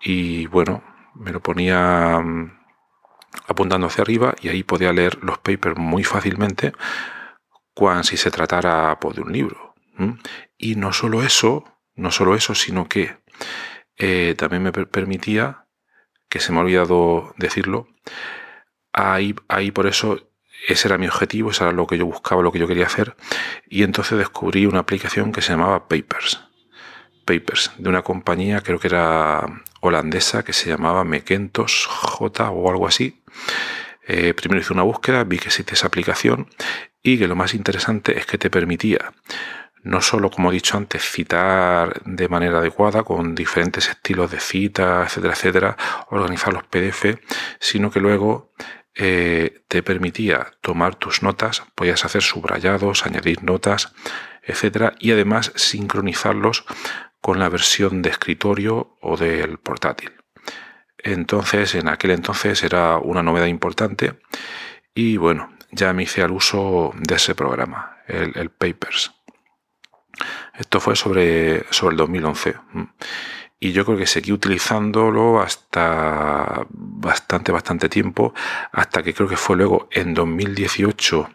y 0.00 0.46
bueno, 0.46 0.82
me 1.14 1.32
lo 1.32 1.40
ponía 1.40 2.18
mm, 2.20 2.58
apuntando 3.46 3.86
hacia 3.86 4.02
arriba 4.02 4.34
y 4.40 4.48
ahí 4.48 4.62
podía 4.62 4.92
leer 4.92 5.22
los 5.22 5.38
papers 5.38 5.76
muy 5.78 6.04
fácilmente 6.04 6.72
cuando 7.74 8.02
si 8.04 8.16
se 8.16 8.30
tratara 8.30 8.98
pues, 9.00 9.16
de 9.16 9.22
un 9.22 9.32
libro. 9.32 9.74
Y 10.58 10.74
no 10.74 10.92
solo 10.92 11.22
eso, 11.22 11.64
no 11.94 12.10
solo 12.10 12.34
eso, 12.34 12.54
sino 12.54 12.88
que 12.88 13.16
eh, 13.96 14.34
también 14.36 14.62
me 14.62 14.72
permitía, 14.72 15.66
que 16.28 16.40
se 16.40 16.52
me 16.52 16.58
ha 16.58 16.62
olvidado 16.62 17.34
decirlo, 17.36 17.88
ahí, 18.92 19.34
ahí 19.48 19.70
por 19.70 19.86
eso 19.86 20.28
ese 20.68 20.88
era 20.88 20.98
mi 20.98 21.06
objetivo, 21.06 21.50
eso 21.50 21.64
era 21.64 21.72
lo 21.72 21.86
que 21.86 21.98
yo 21.98 22.06
buscaba, 22.06 22.42
lo 22.42 22.52
que 22.52 22.58
yo 22.58 22.68
quería 22.68 22.86
hacer. 22.86 23.16
Y 23.68 23.82
entonces 23.82 24.18
descubrí 24.18 24.66
una 24.66 24.80
aplicación 24.80 25.32
que 25.32 25.42
se 25.42 25.50
llamaba 25.50 25.88
Papers. 25.88 26.40
Papers, 27.24 27.72
de 27.78 27.88
una 27.88 28.02
compañía, 28.02 28.60
creo 28.60 28.78
que 28.78 28.88
era 28.88 29.62
holandesa, 29.80 30.44
que 30.44 30.52
se 30.52 30.68
llamaba 30.68 31.04
Mekentos 31.04 31.86
J 31.86 32.50
o 32.50 32.70
algo 32.70 32.86
así. 32.86 33.22
Eh, 34.06 34.34
primero 34.34 34.60
hice 34.60 34.72
una 34.72 34.82
búsqueda, 34.82 35.24
vi 35.24 35.38
que 35.38 35.48
existe 35.48 35.74
esa 35.74 35.86
aplicación 35.86 36.48
y 37.02 37.18
que 37.18 37.28
lo 37.28 37.36
más 37.36 37.54
interesante 37.54 38.18
es 38.18 38.26
que 38.26 38.38
te 38.38 38.50
permitía 38.50 39.12
no 39.82 40.00
solo, 40.00 40.30
como 40.30 40.50
he 40.50 40.54
dicho 40.54 40.76
antes, 40.76 41.02
citar 41.02 42.02
de 42.04 42.28
manera 42.28 42.58
adecuada 42.58 43.02
con 43.02 43.34
diferentes 43.34 43.88
estilos 43.88 44.30
de 44.30 44.40
cita, 44.40 45.04
etcétera, 45.04 45.34
etcétera, 45.34 45.76
organizar 46.10 46.52
los 46.52 46.64
PDF, 46.64 47.18
sino 47.58 47.90
que 47.90 48.00
luego 48.00 48.52
eh, 48.94 49.64
te 49.68 49.82
permitía 49.82 50.52
tomar 50.60 50.94
tus 50.94 51.22
notas, 51.22 51.62
podías 51.74 52.04
hacer 52.04 52.22
subrayados, 52.22 53.06
añadir 53.06 53.42
notas, 53.42 53.92
etcétera, 54.42 54.94
y 54.98 55.12
además 55.12 55.52
sincronizarlos 55.56 56.64
con 57.20 57.38
la 57.38 57.48
versión 57.48 58.02
de 58.02 58.10
escritorio 58.10 58.96
o 59.00 59.16
del 59.16 59.58
portátil. 59.58 60.12
Entonces, 60.98 61.74
en 61.74 61.88
aquel 61.88 62.12
entonces 62.12 62.62
era 62.62 62.98
una 62.98 63.22
novedad 63.22 63.46
importante 63.46 64.20
y 64.94 65.16
bueno, 65.16 65.52
ya 65.70 65.92
me 65.92 66.04
hice 66.04 66.22
al 66.22 66.32
uso 66.32 66.92
de 66.96 67.16
ese 67.16 67.34
programa, 67.34 67.96
el, 68.06 68.36
el 68.36 68.50
Papers. 68.50 69.21
Esto 70.62 70.78
fue 70.78 70.94
sobre, 70.94 71.64
sobre 71.70 71.94
el 71.94 71.96
2011. 71.96 72.54
y 73.58 73.72
yo 73.72 73.84
creo 73.84 73.98
que 73.98 74.06
seguí 74.06 74.30
utilizándolo 74.30 75.40
hasta 75.40 76.66
bastante, 76.70 77.50
bastante 77.50 77.88
tiempo, 77.88 78.32
hasta 78.70 79.02
que 79.02 79.12
creo 79.12 79.28
que 79.28 79.36
fue 79.36 79.56
luego 79.56 79.88
en 79.90 80.14
2018, 80.14 81.28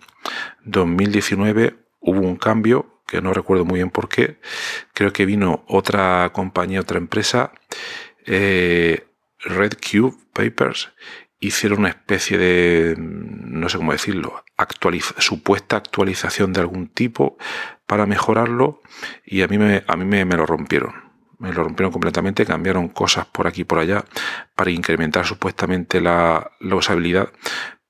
2019, 0.64 1.76
hubo 2.00 2.22
un 2.22 2.38
cambio 2.38 3.02
que 3.06 3.22
no 3.22 3.34
recuerdo 3.34 3.66
muy 3.66 3.80
bien 3.80 3.90
por 3.90 4.08
qué. 4.08 4.40
Creo 4.94 5.12
que 5.12 5.26
vino 5.26 5.66
otra 5.68 6.32
compañía, 6.34 6.80
otra 6.80 6.98
empresa, 6.98 7.52
eh, 8.26 9.08
Red 9.40 9.74
Cube 9.74 10.16
Papers, 10.32 10.94
hicieron 11.42 11.80
una 11.80 11.90
especie 11.90 12.38
de, 12.38 12.96
no 12.98 13.68
sé 13.68 13.78
cómo 13.78 13.92
decirlo, 13.92 14.46
supuesta 15.20 15.78
actualización 15.78 16.54
de 16.54 16.62
algún 16.62 16.88
tipo 16.88 17.38
para 17.86 18.06
mejorarlo 18.06 18.82
y 19.26 19.42
a 19.42 19.48
mí 19.48 19.58
me, 19.58 19.84
a 19.88 19.96
mí 19.96 20.06
me, 20.06 20.26
lo 20.38 20.46
rompieron. 20.46 20.94
Me 21.40 21.54
lo 21.54 21.64
rompieron 21.64 21.92
completamente, 21.92 22.46
cambiaron 22.46 22.88
cosas 22.90 23.28
por 23.28 23.48
aquí 23.48 23.62
y 23.62 23.66
por 23.66 23.80
allá 23.80 24.04
para 24.56 24.72
incrementar 24.72 25.26
supuestamente 25.26 26.02
la, 26.02 26.52
la 26.60 26.76
usabilidad, 26.76 27.32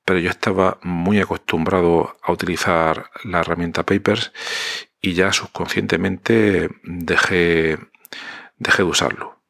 pero 0.03 0.19
yo 0.19 0.29
estaba 0.29 0.79
muy 0.83 1.19
acostumbrado 1.19 2.17
a 2.21 2.31
utilizar 2.31 3.09
la 3.23 3.39
herramienta 3.39 3.85
Papers 3.85 4.33
y 5.01 5.13
ya 5.13 5.31
subconscientemente 5.31 6.69
dejé, 6.83 7.77
dejé 8.57 8.83
de 8.83 8.89
usarlo. 8.89 9.41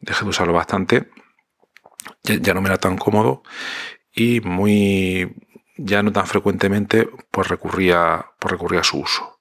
Dejé 0.00 0.24
de 0.24 0.30
usarlo 0.30 0.52
bastante. 0.52 1.10
Ya, 2.22 2.54
no 2.54 2.60
me 2.60 2.68
era 2.68 2.78
tan 2.78 2.96
cómodo 2.96 3.42
y 4.14 4.40
muy 4.40 5.34
ya 5.76 6.02
no 6.02 6.12
tan 6.12 6.26
frecuentemente 6.26 7.08
pues 7.30 7.48
recurría, 7.48 8.26
pues 8.38 8.52
recurría 8.52 8.80
a 8.80 8.84
su 8.84 8.98
uso. 8.98 9.40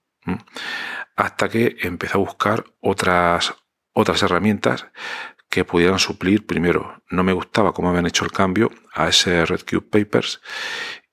Hasta 1.15 1.49
que 1.49 1.77
empecé 1.81 2.15
a 2.15 2.19
buscar 2.19 2.63
otras, 2.79 3.53
otras 3.93 4.23
herramientas 4.23 4.87
que 5.49 5.65
pudieran 5.65 5.99
suplir, 5.99 6.47
primero, 6.47 7.03
no 7.09 7.23
me 7.23 7.33
gustaba 7.33 7.73
cómo 7.73 7.89
habían 7.89 8.07
hecho 8.07 8.25
el 8.25 8.31
cambio 8.31 8.71
a 8.93 9.09
ese 9.09 9.45
Red 9.45 9.61
Papers 9.89 10.41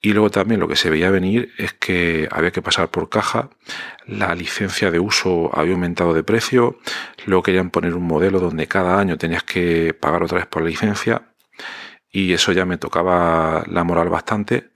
y 0.02 0.12
luego 0.14 0.30
también 0.30 0.60
lo 0.60 0.68
que 0.68 0.76
se 0.76 0.88
veía 0.88 1.10
venir 1.10 1.52
es 1.58 1.74
que 1.74 2.26
había 2.30 2.52
que 2.52 2.62
pasar 2.62 2.88
por 2.88 3.10
caja, 3.10 3.50
la 4.06 4.34
licencia 4.34 4.90
de 4.90 4.98
uso 4.98 5.50
había 5.52 5.74
aumentado 5.74 6.14
de 6.14 6.22
precio, 6.22 6.78
luego 7.26 7.42
querían 7.42 7.70
poner 7.70 7.94
un 7.94 8.04
modelo 8.04 8.40
donde 8.40 8.66
cada 8.66 8.98
año 8.98 9.18
tenías 9.18 9.42
que 9.42 9.92
pagar 9.92 10.22
otra 10.22 10.38
vez 10.38 10.46
por 10.46 10.62
la 10.62 10.70
licencia 10.70 11.29
y 12.10 12.32
eso 12.32 12.52
ya 12.52 12.64
me 12.64 12.78
tocaba 12.78 13.64
la 13.68 13.84
moral 13.84 14.08
bastante. 14.08 14.70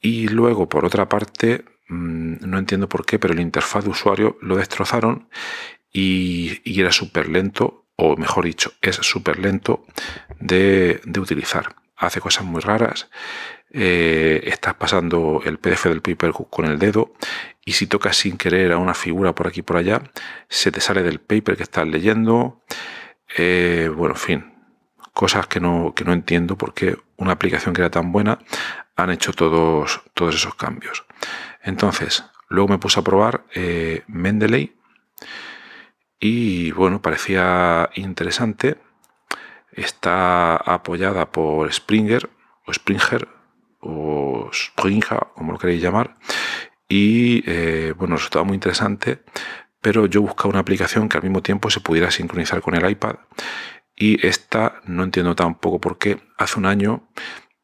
Y 0.00 0.28
luego, 0.28 0.68
por 0.68 0.84
otra 0.84 1.08
parte, 1.08 1.64
mm, 1.88 2.36
no 2.48 2.58
entiendo 2.58 2.88
por 2.88 3.04
qué, 3.06 3.18
pero 3.18 3.34
el 3.34 3.40
interfaz 3.40 3.84
de 3.84 3.90
usuario 3.90 4.38
lo 4.42 4.56
destrozaron 4.56 5.28
y, 5.92 6.60
era 6.80 6.92
súper 6.92 7.28
lento, 7.28 7.86
o 7.96 8.16
mejor 8.16 8.44
dicho, 8.44 8.72
es 8.82 8.96
súper 8.96 9.38
lento 9.38 9.84
de, 10.40 11.00
de 11.04 11.20
utilizar. 11.20 11.74
Hace 11.96 12.20
cosas 12.20 12.44
muy 12.44 12.60
raras 12.60 13.08
eh, 13.70 14.40
estás 14.44 14.74
pasando 14.74 15.42
el 15.44 15.58
PDF 15.58 15.84
del 15.84 16.00
paper 16.00 16.32
con 16.48 16.64
el 16.64 16.78
dedo 16.78 17.12
y 17.64 17.72
si 17.72 17.86
tocas 17.86 18.16
sin 18.16 18.38
querer 18.38 18.72
a 18.72 18.78
una 18.78 18.94
figura 18.94 19.34
por 19.34 19.46
aquí 19.46 19.60
por 19.62 19.76
allá, 19.76 20.02
se 20.48 20.72
te 20.72 20.80
sale 20.80 21.02
del 21.02 21.20
paper 21.20 21.56
que 21.56 21.64
estás 21.64 21.86
leyendo. 21.86 22.62
Eh, 23.36 23.90
bueno, 23.94 24.14
en 24.14 24.20
fin, 24.20 24.57
cosas 25.18 25.48
que 25.48 25.58
no, 25.58 25.94
que 25.96 26.04
no 26.04 26.12
entiendo 26.12 26.56
porque 26.56 26.96
una 27.16 27.32
aplicación 27.32 27.74
que 27.74 27.80
era 27.80 27.90
tan 27.90 28.12
buena 28.12 28.38
han 28.94 29.10
hecho 29.10 29.32
todos, 29.32 30.00
todos 30.14 30.36
esos 30.36 30.54
cambios. 30.54 31.04
Entonces, 31.60 32.24
luego 32.48 32.68
me 32.68 32.78
puse 32.78 33.00
a 33.00 33.02
probar 33.02 33.44
eh, 33.52 34.04
Mendeley 34.06 34.76
y 36.20 36.70
bueno, 36.70 37.02
parecía 37.02 37.90
interesante. 37.96 38.78
Está 39.72 40.54
apoyada 40.54 41.32
por 41.32 41.72
Springer 41.72 42.30
o 42.64 42.72
Springer, 42.72 43.26
o 43.80 44.50
Springa, 44.52 45.32
como 45.34 45.50
lo 45.50 45.58
queréis 45.58 45.82
llamar. 45.82 46.16
Y 46.88 47.42
eh, 47.44 47.92
bueno, 47.96 48.14
resultaba 48.14 48.44
muy 48.44 48.54
interesante, 48.54 49.24
pero 49.80 50.06
yo 50.06 50.22
buscaba 50.22 50.50
una 50.50 50.60
aplicación 50.60 51.08
que 51.08 51.16
al 51.16 51.24
mismo 51.24 51.42
tiempo 51.42 51.70
se 51.70 51.80
pudiera 51.80 52.12
sincronizar 52.12 52.60
con 52.60 52.76
el 52.76 52.88
iPad. 52.88 53.16
Y 53.98 54.24
esta 54.24 54.80
no 54.84 55.02
entiendo 55.02 55.34
tampoco 55.34 55.80
por 55.80 55.98
qué 55.98 56.20
hace 56.36 56.58
un 56.58 56.66
año 56.66 57.08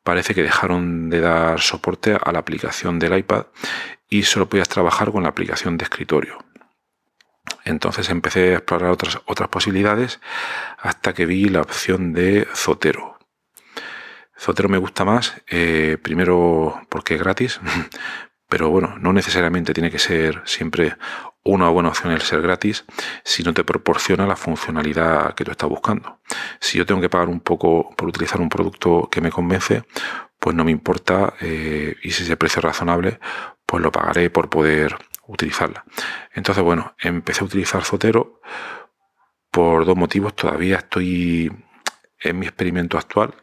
parece 0.03 0.35
que 0.35 0.43
dejaron 0.43 1.09
de 1.09 1.21
dar 1.21 1.61
soporte 1.61 2.19
a 2.21 2.33
la 2.33 2.41
aplicación 2.41 2.99
del 2.99 3.17
iPad 3.17 3.47
y 4.09 4.25
solo 4.25 4.49
podías 4.49 4.69
trabajar 4.69 5.13
con 5.13 5.23
la 5.23 5.29
aplicación 5.29 5.79
de 5.79 5.85
escritorio. 5.85 6.39
Entonces 7.65 8.11
empecé 8.11 8.51
a 8.51 8.59
explorar 8.59 8.91
otras, 8.91 9.21
otras 9.27 9.49
posibilidades 9.49 10.21
hasta 10.79 11.15
que 11.15 11.25
vi 11.25 11.49
la 11.49 11.63
opción 11.63 12.13
de 12.13 12.49
Zotero. 12.53 13.19
Zotero 14.37 14.69
me 14.69 14.79
gusta 14.79 15.05
más, 15.05 15.41
eh, 15.47 15.99
primero 16.03 16.83
porque 16.89 17.15
es 17.15 17.21
gratis, 17.21 17.61
pero 18.55 18.71
bueno, 18.71 18.95
no 19.01 19.13
necesariamente 19.13 19.75
tiene 19.75 19.91
que 19.91 19.99
ser 19.99 20.41
siempre 20.45 20.97
una 21.43 21.71
buena 21.71 21.89
opción 21.89 22.13
el 22.13 22.21
ser 22.21 22.41
gratis 22.41 22.85
si 23.25 23.43
no 23.43 23.53
te 23.53 23.65
proporciona 23.65 24.29
la 24.29 24.37
funcionalidad 24.37 25.35
que 25.35 25.45
tú 25.45 25.51
estás 25.51 25.69
buscando. 25.69 26.21
Si 26.61 26.79
yo 26.79 26.87
tengo 26.87 27.01
que 27.01 27.09
pagar 27.09 27.29
un 27.29 27.41
poco 27.41 27.93
por 27.97 28.07
utilizar 28.07 28.41
un 28.41 28.49
producto 28.49 29.09
que 29.11 29.21
me 29.21 29.33
convence, 29.33 29.83
pues 30.39 30.55
no 30.55 30.65
me 30.65 30.71
importa 30.71 31.35
eh, 31.41 31.97
y 32.05 32.13
si 32.13 32.23
ese 32.23 32.37
precio 32.37 32.63
razonable, 32.63 33.19
pues 33.67 33.83
lo 33.83 33.91
pagaré 33.91 34.31
por 34.31 34.49
poder 34.49 34.99
utilizarla. 35.27 35.85
Entonces, 36.33 36.63
bueno, 36.63 36.95
empecé 37.01 37.41
a 37.41 37.47
utilizar 37.47 37.83
Zotero 37.83 38.41
por 39.51 39.85
dos 39.85 39.97
motivos. 39.97 40.37
Todavía 40.37 40.77
estoy 40.77 41.51
en 42.21 42.39
mi 42.39 42.47
experimento 42.47 42.99
actual 42.99 43.35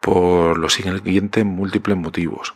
por 0.00 0.58
los 0.58 0.74
siguientes 0.74 1.44
múltiples 1.44 1.96
motivos. 1.96 2.52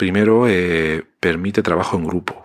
Primero, 0.00 0.48
eh, 0.48 1.04
permite 1.20 1.62
trabajo 1.62 1.98
en 1.98 2.06
grupo. 2.06 2.42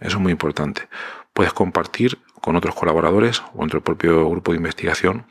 Eso 0.00 0.16
es 0.16 0.18
muy 0.18 0.32
importante. 0.32 0.88
Puedes 1.32 1.52
compartir 1.52 2.18
con 2.40 2.56
otros 2.56 2.74
colaboradores 2.74 3.44
o 3.54 3.62
entre 3.62 3.76
el 3.76 3.84
propio 3.84 4.28
grupo 4.28 4.50
de 4.50 4.56
investigación 4.58 5.24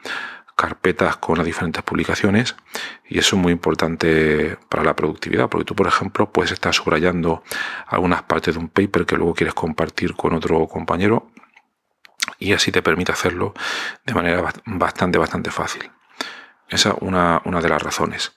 carpetas 0.56 1.18
con 1.18 1.38
las 1.38 1.46
diferentes 1.46 1.84
publicaciones 1.84 2.56
y 3.10 3.20
eso 3.20 3.36
es 3.36 3.42
muy 3.42 3.52
importante 3.52 4.58
para 4.70 4.86
la 4.86 4.96
productividad 4.96 5.50
porque 5.50 5.66
tú 5.66 5.76
por 5.76 5.88
ejemplo 5.88 6.32
puedes 6.32 6.54
estar 6.54 6.74
subrayando 6.74 7.44
algunas 7.88 8.24
partes 8.24 8.56
de 8.56 8.62
un 8.62 8.70
paper 8.70 9.06
que 9.06 9.18
luego 9.18 9.34
quieres 9.34 9.54
compartir 9.54 10.16
con 10.16 10.34
otro 10.34 10.66
compañero 10.68 11.30
y 12.40 12.54
así 12.54 12.72
te 12.72 12.82
permite 12.82 13.12
hacerlo 13.12 13.54
de 14.06 14.14
manera 14.14 14.50
bastante 14.66 15.20
bastante 15.20 15.52
fácil. 15.52 15.92
Esa 16.70 16.92
es 16.92 16.96
una, 17.02 17.42
de 17.44 17.70
las 17.70 17.82
razones. 17.82 18.32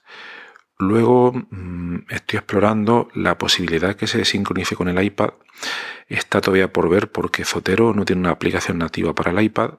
Luego 0.81 1.31
mm, 1.31 2.07
estoy 2.09 2.37
explorando 2.37 3.07
la 3.13 3.37
posibilidad 3.37 3.95
que 3.95 4.07
se 4.07 4.25
sincronice 4.25 4.75
con 4.75 4.89
el 4.89 5.01
iPad. 5.01 5.29
Está 6.07 6.41
todavía 6.41 6.73
por 6.73 6.89
ver 6.89 7.11
porque 7.11 7.45
Zotero 7.45 7.93
no 7.93 8.03
tiene 8.03 8.21
una 8.21 8.31
aplicación 8.31 8.79
nativa 8.79 9.13
para 9.13 9.29
el 9.29 9.39
iPad. 9.39 9.75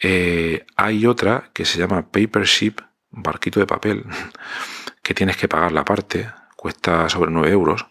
Eh, 0.00 0.64
hay 0.76 1.04
otra 1.04 1.50
que 1.52 1.66
se 1.66 1.78
llama 1.78 2.10
Papership, 2.10 2.76
barquito 3.10 3.60
de 3.60 3.66
papel, 3.66 4.06
que 5.02 5.12
tienes 5.12 5.36
que 5.36 5.46
pagar 5.46 5.72
la 5.72 5.84
parte, 5.84 6.30
cuesta 6.56 7.06
sobre 7.10 7.30
9 7.30 7.50
euros 7.50 7.86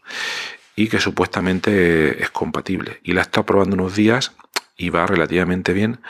y 0.75 0.87
que 0.87 0.99
supuestamente 0.99 2.23
es 2.23 2.31
compatible. 2.31 2.99
Y 3.03 3.13
la 3.13 3.21
he 3.21 3.23
estado 3.25 3.45
probando 3.45 3.75
unos 3.75 3.95
días 3.95 4.35
y 4.75 4.89
va 4.89 5.05
relativamente 5.05 5.71
bien, 5.71 6.01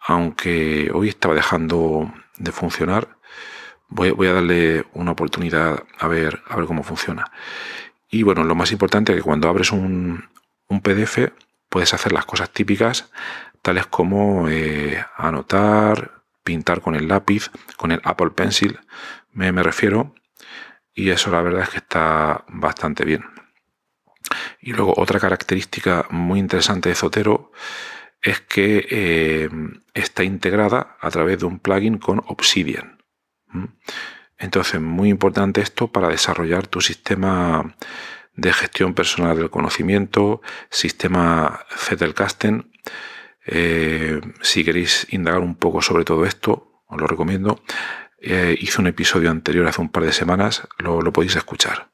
aunque 0.00 0.90
hoy 0.92 1.10
estaba 1.10 1.34
dejando 1.34 2.12
de 2.38 2.50
funcionar, 2.50 3.19
voy, 3.90 4.28
a 4.28 4.32
darle 4.32 4.86
una 4.94 5.12
oportunidad 5.12 5.84
a 5.98 6.08
ver, 6.08 6.42
cómo 6.66 6.82
funciona. 6.82 7.30
Y 8.08 8.22
bueno, 8.22 8.44
lo 8.44 8.54
más 8.54 8.72
importante 8.72 9.12
es 9.12 9.18
que 9.18 9.22
cuando 9.22 9.48
abres 9.48 9.72
un, 9.72 10.28
PDF 10.82 11.30
puedes 11.68 11.92
hacer 11.94 12.12
las 12.12 12.24
cosas 12.24 12.50
típicas, 12.50 13.10
tales 13.62 13.86
como 13.86 14.48
eh, 14.48 15.04
anotar, 15.16 16.22
pintar 16.42 16.80
con 16.80 16.94
el 16.94 17.08
lápiz, 17.08 17.50
con 17.76 17.92
el 17.92 18.00
Apple 18.04 18.30
Pencil, 18.30 18.78
me, 19.32 19.52
me 19.52 19.62
refiero, 19.62 20.14
y 20.94 21.10
eso 21.10 21.30
la 21.30 21.42
verdad 21.42 21.62
es 21.62 21.70
que 21.70 21.78
está 21.78 22.44
bastante 22.48 23.04
bien. 23.04 23.24
Y 24.60 24.72
luego 24.72 24.94
otra 24.96 25.18
característica 25.20 26.06
muy 26.10 26.38
interesante 26.38 26.88
de 26.88 26.94
Zotero 26.94 27.52
es 28.22 28.40
que 28.40 28.86
eh, 28.90 29.48
está 29.94 30.24
integrada 30.24 30.96
a 31.00 31.10
través 31.10 31.38
de 31.38 31.46
un 31.46 31.58
plugin 31.58 31.98
con 31.98 32.22
Obsidian. 32.26 32.99
Entonces, 34.38 34.80
muy 34.80 35.08
importante 35.08 35.60
esto 35.60 35.88
para 35.88 36.08
desarrollar 36.08 36.66
tu 36.66 36.80
sistema 36.80 37.74
de 38.34 38.52
gestión 38.52 38.94
personal 38.94 39.36
del 39.36 39.50
conocimiento, 39.50 40.40
sistema 40.70 41.60
Zettelkasten. 41.76 42.72
Eh, 43.46 44.20
si 44.40 44.64
queréis 44.64 45.06
indagar 45.10 45.40
un 45.40 45.56
poco 45.56 45.82
sobre 45.82 46.04
todo 46.04 46.24
esto, 46.24 46.82
os 46.86 47.00
lo 47.00 47.06
recomiendo. 47.06 47.62
Eh, 48.20 48.56
hice 48.58 48.80
un 48.80 48.86
episodio 48.86 49.30
anterior 49.30 49.66
hace 49.66 49.80
un 49.80 49.90
par 49.90 50.04
de 50.04 50.12
semanas, 50.12 50.66
lo, 50.78 51.00
podéis 51.12 51.36
escuchar. 51.36 51.90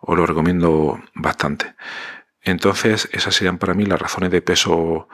Os 0.00 0.16
lo 0.16 0.26
recomiendo 0.26 1.00
bastante. 1.14 1.74
Entonces, 2.42 3.08
esas 3.12 3.34
serían 3.34 3.58
para 3.58 3.74
mí 3.74 3.86
las 3.86 4.00
razones 4.00 4.30
de 4.30 4.42
peso 4.42 5.08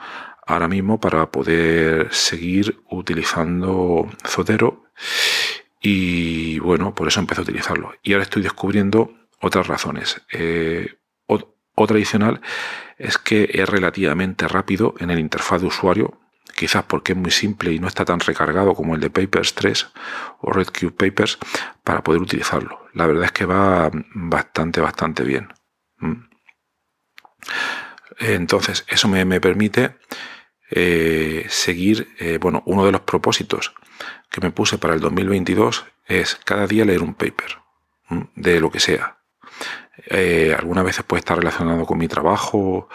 ahora 0.51 0.67
mismo 0.67 0.99
para 0.99 1.31
poder 1.31 2.13
seguir 2.13 2.81
utilizando 2.89 4.09
Zotero. 4.25 4.85
Y 5.81 6.59
bueno, 6.59 6.93
por 6.93 7.07
eso 7.07 7.19
empecé 7.19 7.41
a 7.41 7.43
utilizarlo. 7.43 7.93
Y 8.03 8.13
ahora 8.13 8.23
estoy 8.23 8.43
descubriendo 8.43 9.13
otras 9.39 9.67
razones. 9.67 10.21
Eh, 10.31 10.95
otra 11.73 11.95
adicional 11.95 12.41
es 12.97 13.17
que 13.17 13.49
es 13.53 13.67
relativamente 13.67 14.47
rápido 14.47 14.93
en 14.99 15.09
el 15.09 15.19
interfaz 15.19 15.61
de 15.61 15.67
usuario, 15.67 16.19
quizás 16.55 16.83
porque 16.83 17.13
es 17.13 17.17
muy 17.17 17.31
simple 17.31 17.71
y 17.71 17.79
no 17.79 17.87
está 17.87 18.05
tan 18.05 18.19
recargado 18.19 18.75
como 18.75 18.93
el 18.93 19.01
de 19.01 19.09
Papers 19.09 19.55
3 19.55 19.87
o 20.41 20.51
RedCube 20.51 20.91
Papers 20.91 21.39
para 21.83 22.03
poder 22.03 22.21
utilizarlo. 22.21 22.85
La 22.93 23.07
verdad 23.07 23.25
es 23.25 23.31
que 23.31 23.45
va 23.45 23.89
bastante, 24.13 24.81
bastante 24.81 25.23
bien. 25.23 25.47
Mm. 25.97 26.29
Entonces, 28.19 28.85
eso 28.87 29.07
me, 29.07 29.41
permite 29.41 29.95
eh, 30.73 31.45
seguir, 31.49 32.15
eh, 32.19 32.37
bueno, 32.39 32.63
uno 32.65 32.85
de 32.85 32.93
los 32.93 33.01
propósitos 33.01 33.73
que 34.29 34.39
me 34.39 34.51
puse 34.51 34.77
para 34.77 34.93
el 34.93 35.01
2022 35.01 35.85
es 36.05 36.35
cada 36.45 36.65
día 36.65 36.85
leer 36.85 37.03
un 37.03 37.13
paper, 37.13 37.57
de 38.35 38.59
lo 38.61 38.71
que 38.71 38.79
sea. 38.79 39.17
Eh, 40.07 40.55
algunas 40.57 40.85
veces 40.85 41.03
puede 41.03 41.19
estar 41.19 41.37
relacionado 41.37 41.85
con 41.85 41.97
mi 41.97 42.07
trabajo, 42.07 42.87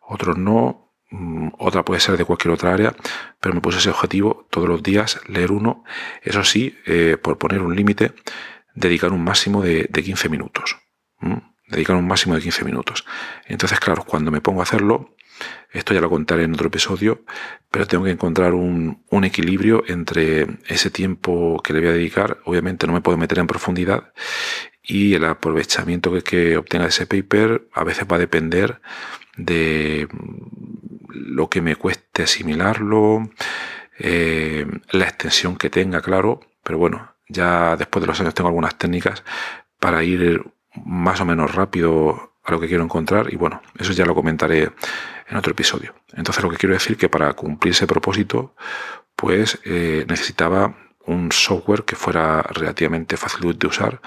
otros 0.00 0.38
no, 0.38 0.92
otra 1.58 1.84
puede 1.84 2.00
ser 2.00 2.16
de 2.16 2.24
cualquier 2.24 2.54
otra 2.54 2.72
área, 2.72 2.94
pero 3.40 3.54
me 3.54 3.60
puse 3.60 3.78
ese 3.78 3.90
objetivo 3.90 4.46
todos 4.50 4.68
los 4.68 4.82
días, 4.82 5.20
leer 5.26 5.50
uno, 5.50 5.84
eso 6.22 6.44
sí, 6.44 6.76
por 7.22 7.38
poner 7.38 7.62
un 7.62 7.76
límite, 7.76 8.12
dedicar 8.74 9.12
un 9.12 9.22
máximo 9.22 9.62
de, 9.62 9.88
15 9.88 10.28
minutos 10.28 10.76
dedicar 11.66 11.96
un 11.96 12.06
máximo 12.06 12.34
de 12.34 12.42
15 12.42 12.64
minutos. 12.64 13.04
Entonces, 13.46 13.80
claro, 13.80 14.04
cuando 14.04 14.30
me 14.30 14.40
pongo 14.40 14.60
a 14.60 14.64
hacerlo, 14.64 15.13
esto 15.72 15.94
ya 15.94 16.00
lo 16.00 16.10
contaré 16.10 16.44
en 16.44 16.54
otro 16.54 16.68
episodio, 16.68 17.24
pero 17.70 17.86
tengo 17.86 18.04
que 18.04 18.12
encontrar 18.12 18.54
un, 18.54 19.02
equilibrio 19.24 19.82
entre 19.88 20.46
ese 20.68 20.90
tiempo 20.90 21.60
que 21.62 21.72
le 21.72 21.80
voy 21.80 21.88
a 21.88 21.92
dedicar, 21.92 22.38
obviamente 22.44 22.86
no 22.86 22.92
me 22.92 23.00
puedo 23.00 23.18
meter 23.18 23.38
en 23.38 23.46
profundidad, 23.46 24.12
y 24.82 25.14
el 25.14 25.24
aprovechamiento 25.24 26.12
que, 26.12 26.22
que 26.22 26.56
obtenga 26.56 26.86
ese 26.86 27.06
paper 27.06 27.68
a 27.72 27.84
veces 27.84 28.06
va 28.10 28.16
a 28.16 28.20
depender 28.20 28.80
de 29.36 30.08
lo 31.08 31.48
que 31.48 31.62
me 31.62 31.76
cueste 31.76 32.24
asimilarlo, 32.24 33.30
eh, 33.98 34.66
la 34.90 35.04
extensión 35.04 35.56
que 35.56 35.70
tenga, 35.70 36.00
claro, 36.00 36.40
pero 36.62 36.78
bueno, 36.78 37.14
ya 37.28 37.76
después 37.76 38.02
de 38.02 38.06
los 38.08 38.20
años 38.20 38.34
tengo 38.34 38.48
algunas 38.48 38.76
técnicas 38.76 39.24
para 39.78 40.02
ir 40.02 40.42
más 40.84 41.20
o 41.20 41.24
menos 41.24 41.54
rápido 41.54 42.32
a 42.44 42.52
lo 42.52 42.60
que 42.60 42.68
quiero 42.68 42.84
encontrar 42.84 43.32
y 43.32 43.36
bueno, 43.36 43.62
eso 43.78 43.92
ya 43.92 44.04
lo 44.04 44.14
comentaré 44.14 44.70
en 45.28 45.36
otro 45.36 45.52
episodio. 45.52 45.94
Entonces 46.12 46.42
lo 46.42 46.50
que 46.50 46.56
quiero 46.56 46.74
decir 46.74 46.96
que 46.96 47.08
para 47.08 47.32
cumplir 47.34 47.72
ese 47.72 47.86
propósito 47.86 48.54
pues 49.16 49.58
eh, 49.64 50.04
necesitaba 50.08 50.76
un 51.06 51.32
software 51.32 51.84
que 51.84 51.96
fuera 51.96 52.42
relativamente 52.42 53.16
fácil 53.16 53.58
de 53.58 53.66
usar 53.66 54.00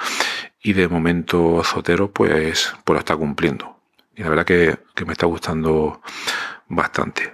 y 0.61 0.73
de 0.73 0.87
momento 0.87 1.61
Zotero 1.63 2.11
pues, 2.11 2.73
pues 2.83 2.95
lo 2.95 2.99
está 2.99 3.15
cumpliendo. 3.15 3.79
Y 4.15 4.23
la 4.23 4.29
verdad 4.29 4.45
que, 4.45 4.77
me 5.05 5.13
está 5.13 5.27
gustando 5.27 6.01
bastante. 6.67 7.33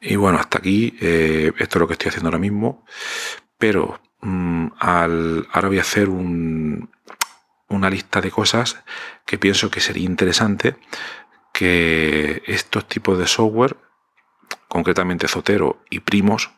Y 0.00 0.16
bueno, 0.16 0.38
hasta 0.38 0.58
aquí 0.58 0.96
eh, 1.00 1.52
esto 1.58 1.78
es 1.78 1.80
lo 1.80 1.86
que 1.86 1.92
estoy 1.92 2.08
haciendo 2.08 2.28
ahora 2.28 2.38
mismo. 2.38 2.84
Pero 3.56 4.00
mm, 4.20 4.66
al, 4.78 5.46
ahora 5.52 5.68
voy 5.68 5.78
a 5.78 5.82
hacer 5.82 6.08
un, 6.08 6.90
una 7.68 7.88
lista 7.88 8.20
de 8.20 8.30
cosas 8.30 8.82
que 9.24 9.38
pienso 9.38 9.70
que 9.70 9.80
sería 9.80 10.04
interesante 10.04 10.76
que 11.56 12.42
estos 12.44 12.86
tipos 12.86 13.18
de 13.18 13.26
software, 13.26 13.78
concretamente 14.68 15.26
Zotero 15.26 15.82
y 15.88 16.00
Primos, 16.00 16.50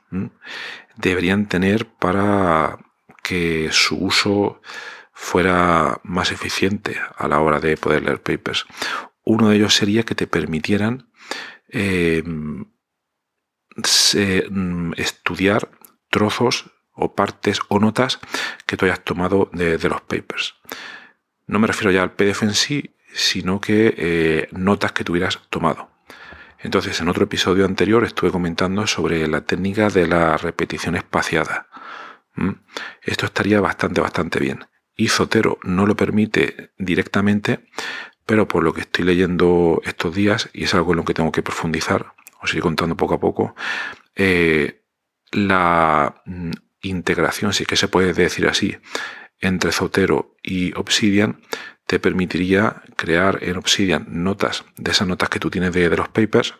deberían 0.96 1.46
tener 1.46 1.86
para 1.86 2.78
que 3.22 3.68
su 3.70 3.96
uso 3.96 4.60
fuera 5.12 6.00
más 6.02 6.32
eficiente 6.32 7.00
a 7.16 7.28
la 7.28 7.38
hora 7.38 7.60
de 7.60 7.76
poder 7.76 8.02
leer 8.02 8.20
papers. 8.20 8.66
Uno 9.22 9.50
de 9.50 9.56
ellos 9.56 9.76
sería 9.76 10.02
que 10.02 10.16
te 10.16 10.26
permitieran 10.26 11.12
eh, 11.68 12.24
mm, 12.24 12.62
estudiar 14.96 15.70
trozos 16.10 16.72
o 16.90 17.14
partes 17.14 17.60
o 17.68 17.78
notas 17.78 18.18
que 18.66 18.76
tú 18.76 18.86
hayas 18.86 19.04
tomado 19.04 19.48
de 19.52 19.78
los 19.88 20.00
papers. 20.00 20.56
No 21.46 21.60
me 21.60 21.68
refiero 21.68 21.92
ya 21.92 22.02
al 22.02 22.14
PDF 22.14 22.42
en 22.42 22.54
sí, 22.54 22.96
sino 23.18 23.60
que 23.60 23.94
eh, 23.96 24.48
notas 24.52 24.92
que 24.92 25.02
tuvieras 25.02 25.40
tomado. 25.50 25.90
Entonces, 26.60 27.00
en 27.00 27.08
otro 27.08 27.24
episodio 27.24 27.64
anterior 27.64 28.04
estuve 28.04 28.30
comentando 28.30 28.86
sobre 28.86 29.26
la 29.26 29.40
técnica 29.40 29.90
de 29.90 30.06
la 30.06 30.36
repetición 30.36 30.94
espaciada. 30.94 31.66
Esto 33.02 33.26
estaría 33.26 33.60
bastante, 33.60 34.00
bastante 34.00 34.38
bien. 34.38 34.64
Y 34.96 35.08
Zotero 35.08 35.58
no 35.64 35.86
lo 35.86 35.96
permite 35.96 36.70
directamente, 36.78 37.66
pero 38.24 38.46
por 38.46 38.62
lo 38.62 38.72
que 38.72 38.82
estoy 38.82 39.04
leyendo 39.04 39.82
estos 39.84 40.14
días, 40.14 40.48
y 40.52 40.64
es 40.64 40.74
algo 40.74 40.92
en 40.92 40.98
lo 40.98 41.04
que 41.04 41.14
tengo 41.14 41.32
que 41.32 41.42
profundizar, 41.42 42.14
os 42.40 42.52
iré 42.52 42.62
contando 42.62 42.96
poco 42.96 43.14
a 43.14 43.20
poco, 43.20 43.56
eh, 44.14 44.84
la 45.32 46.22
mm, 46.24 46.50
integración, 46.82 47.52
si 47.52 47.64
es 47.64 47.68
que 47.68 47.76
se 47.76 47.88
puede 47.88 48.12
decir 48.12 48.46
así, 48.46 48.76
entre 49.40 49.72
Zotero 49.72 50.36
y 50.42 50.72
Obsidian 50.76 51.40
te 51.88 51.98
permitiría 51.98 52.82
crear 52.96 53.38
en 53.42 53.56
Obsidian 53.56 54.04
notas 54.10 54.66
de 54.76 54.90
esas 54.90 55.08
notas 55.08 55.30
que 55.30 55.40
tú 55.40 55.48
tienes 55.50 55.72
de, 55.72 55.88
los 55.88 56.10
papers. 56.10 56.54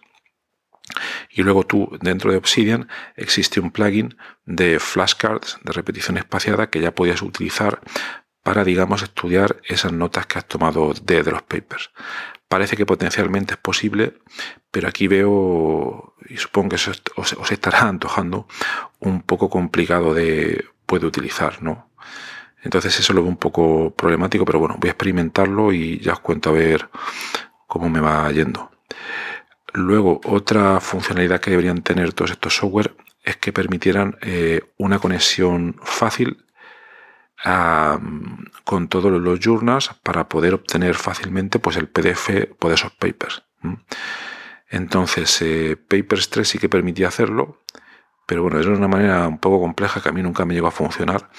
Y 1.31 1.43
luego 1.43 1.67
tú, 1.67 1.99
dentro 2.01 2.33
de 2.33 2.39
Obsidian, 2.39 2.89
existe 3.15 3.61
un 3.61 3.71
plugin 3.71 4.17
de 4.47 4.81
flashcards, 4.81 5.59
de 5.63 5.73
repetición 5.73 6.17
espaciada, 6.17 6.71
que 6.71 6.81
ya 6.81 6.95
podías 6.95 7.21
utilizar 7.21 7.83
para, 8.43 8.65
digamos, 8.65 9.03
estudiar 9.03 9.61
esas 9.65 9.93
notas 9.93 10.25
que 10.25 10.39
has 10.39 10.49
tomado 10.49 10.95
de, 11.03 11.23
los 11.25 11.43
papers. 11.43 11.91
Parece 12.49 12.79
que 12.79 12.87
potencialmente 12.87 13.53
es 13.53 13.61
posible, 13.61 14.15
pero 14.71 14.89
aquí 14.89 15.09
veo, 15.09 16.15
y 16.27 16.39
supongo 16.39 16.71
que 16.71 16.77
os, 16.77 17.03
os 17.35 17.53
estará 17.53 17.83
antojando, 17.87 18.49
un 18.99 19.21
poco 19.21 19.51
complicado 19.51 20.15
de 20.15 20.65
puede 20.87 21.05
utilizar, 21.05 21.63
¿no? 21.63 21.91
Entonces 22.63 22.99
eso 22.99 23.13
lo 23.13 23.23
veo 23.23 23.31
un 23.31 23.37
poco 23.37 23.95
problemático, 23.95 24.45
pero 24.45 24.59
bueno, 24.59 24.77
voy 24.79 24.89
a 24.89 24.93
experimentarlo 24.93 25.73
y 25.73 25.99
ya 26.01 26.13
os 26.13 26.21
cuento 26.21 26.51
a 26.51 26.55
ver 26.55 26.89
cómo 27.67 27.89
me 27.89 28.01
va 28.01 28.31
yendo. 28.33 28.71
Luego, 29.75 30.21
otra 30.25 30.81
funcionalidad 30.81 31.41
que 31.41 31.51
deberían 31.51 31.83
tener 31.83 32.13
todos 32.13 32.33
estos 32.33 32.57
software 32.57 32.97
es 33.23 33.37
que 33.37 33.53
permitieran 33.53 34.17
eh, 34.23 34.73
una 34.79 34.99
conexión 34.99 35.77
fácil 35.83 36.45
con 38.65 38.89
todos 38.89 39.13
los 39.13 39.39
journals 39.39 39.91
para 40.03 40.29
poder 40.29 40.55
obtener 40.55 40.97
fácilmente 40.97 41.61
pues, 41.61 41.77
el 41.77 41.89
PDF 41.89 42.29
de 42.29 42.75
esos 42.75 42.93
papers. 42.93 43.45
Entonces, 44.69 45.41
eh, 45.43 45.77
Papers 45.77 46.31
3 46.31 46.49
sí 46.49 46.59
que 46.59 46.69
permitía 46.69 47.09
hacerlo, 47.09 47.63
pero 48.29 48.43
bueno, 48.43 48.61
es 48.61 48.67
una 48.67 48.89
manera 48.89 49.27
un 49.27 49.39
poco 49.39 49.59
compleja 49.59 50.03
que 50.03 50.11
a 50.11 50.13
mí 50.13 50.23
nunca 50.23 50.45
me 50.45 50.53
llegó 50.53 50.67
a 50.67 50.71
funcionar 50.71 51.31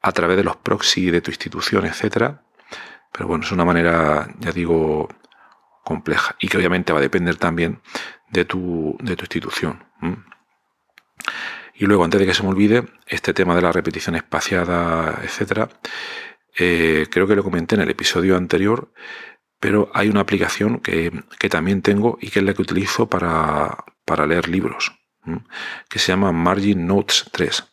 a 0.00 0.12
través 0.12 0.38
de 0.38 0.44
los 0.44 0.56
proxy 0.56 1.10
de 1.10 1.20
tu 1.20 1.30
institución, 1.30 1.84
etcétera. 1.84 2.42
Pero 3.12 3.28
bueno, 3.28 3.44
es 3.44 3.52
una 3.52 3.66
manera, 3.66 4.26
ya 4.40 4.50
digo, 4.50 5.10
compleja 5.84 6.36
y 6.40 6.48
que 6.48 6.56
obviamente 6.56 6.94
va 6.94 7.00
a 7.00 7.02
depender 7.02 7.36
también 7.36 7.82
de 8.30 8.46
tu, 8.46 8.96
de 9.02 9.14
tu 9.14 9.24
institución. 9.24 9.84
Y 11.74 11.84
luego, 11.84 12.02
antes 12.02 12.18
de 12.18 12.26
que 12.26 12.32
se 12.32 12.42
me 12.42 12.48
olvide, 12.48 12.84
este 13.06 13.34
tema 13.34 13.54
de 13.54 13.60
la 13.60 13.70
repetición 13.70 14.14
espaciada, 14.14 15.20
etcétera, 15.22 15.68
eh, 16.56 17.08
creo 17.10 17.26
que 17.26 17.36
lo 17.36 17.44
comenté 17.44 17.74
en 17.74 17.82
el 17.82 17.90
episodio 17.90 18.38
anterior, 18.38 18.90
pero 19.60 19.90
hay 19.92 20.08
una 20.08 20.20
aplicación 20.20 20.80
que, 20.80 21.12
que 21.38 21.50
también 21.50 21.82
tengo 21.82 22.16
y 22.22 22.30
que 22.30 22.38
es 22.38 22.44
la 22.46 22.54
que 22.54 22.62
utilizo 22.62 23.06
para, 23.10 23.84
para 24.06 24.26
leer 24.26 24.48
libros 24.48 24.98
que 25.88 25.98
se 25.98 26.12
llama 26.12 26.32
Margin 26.32 26.86
Notes 26.86 27.26
3. 27.32 27.64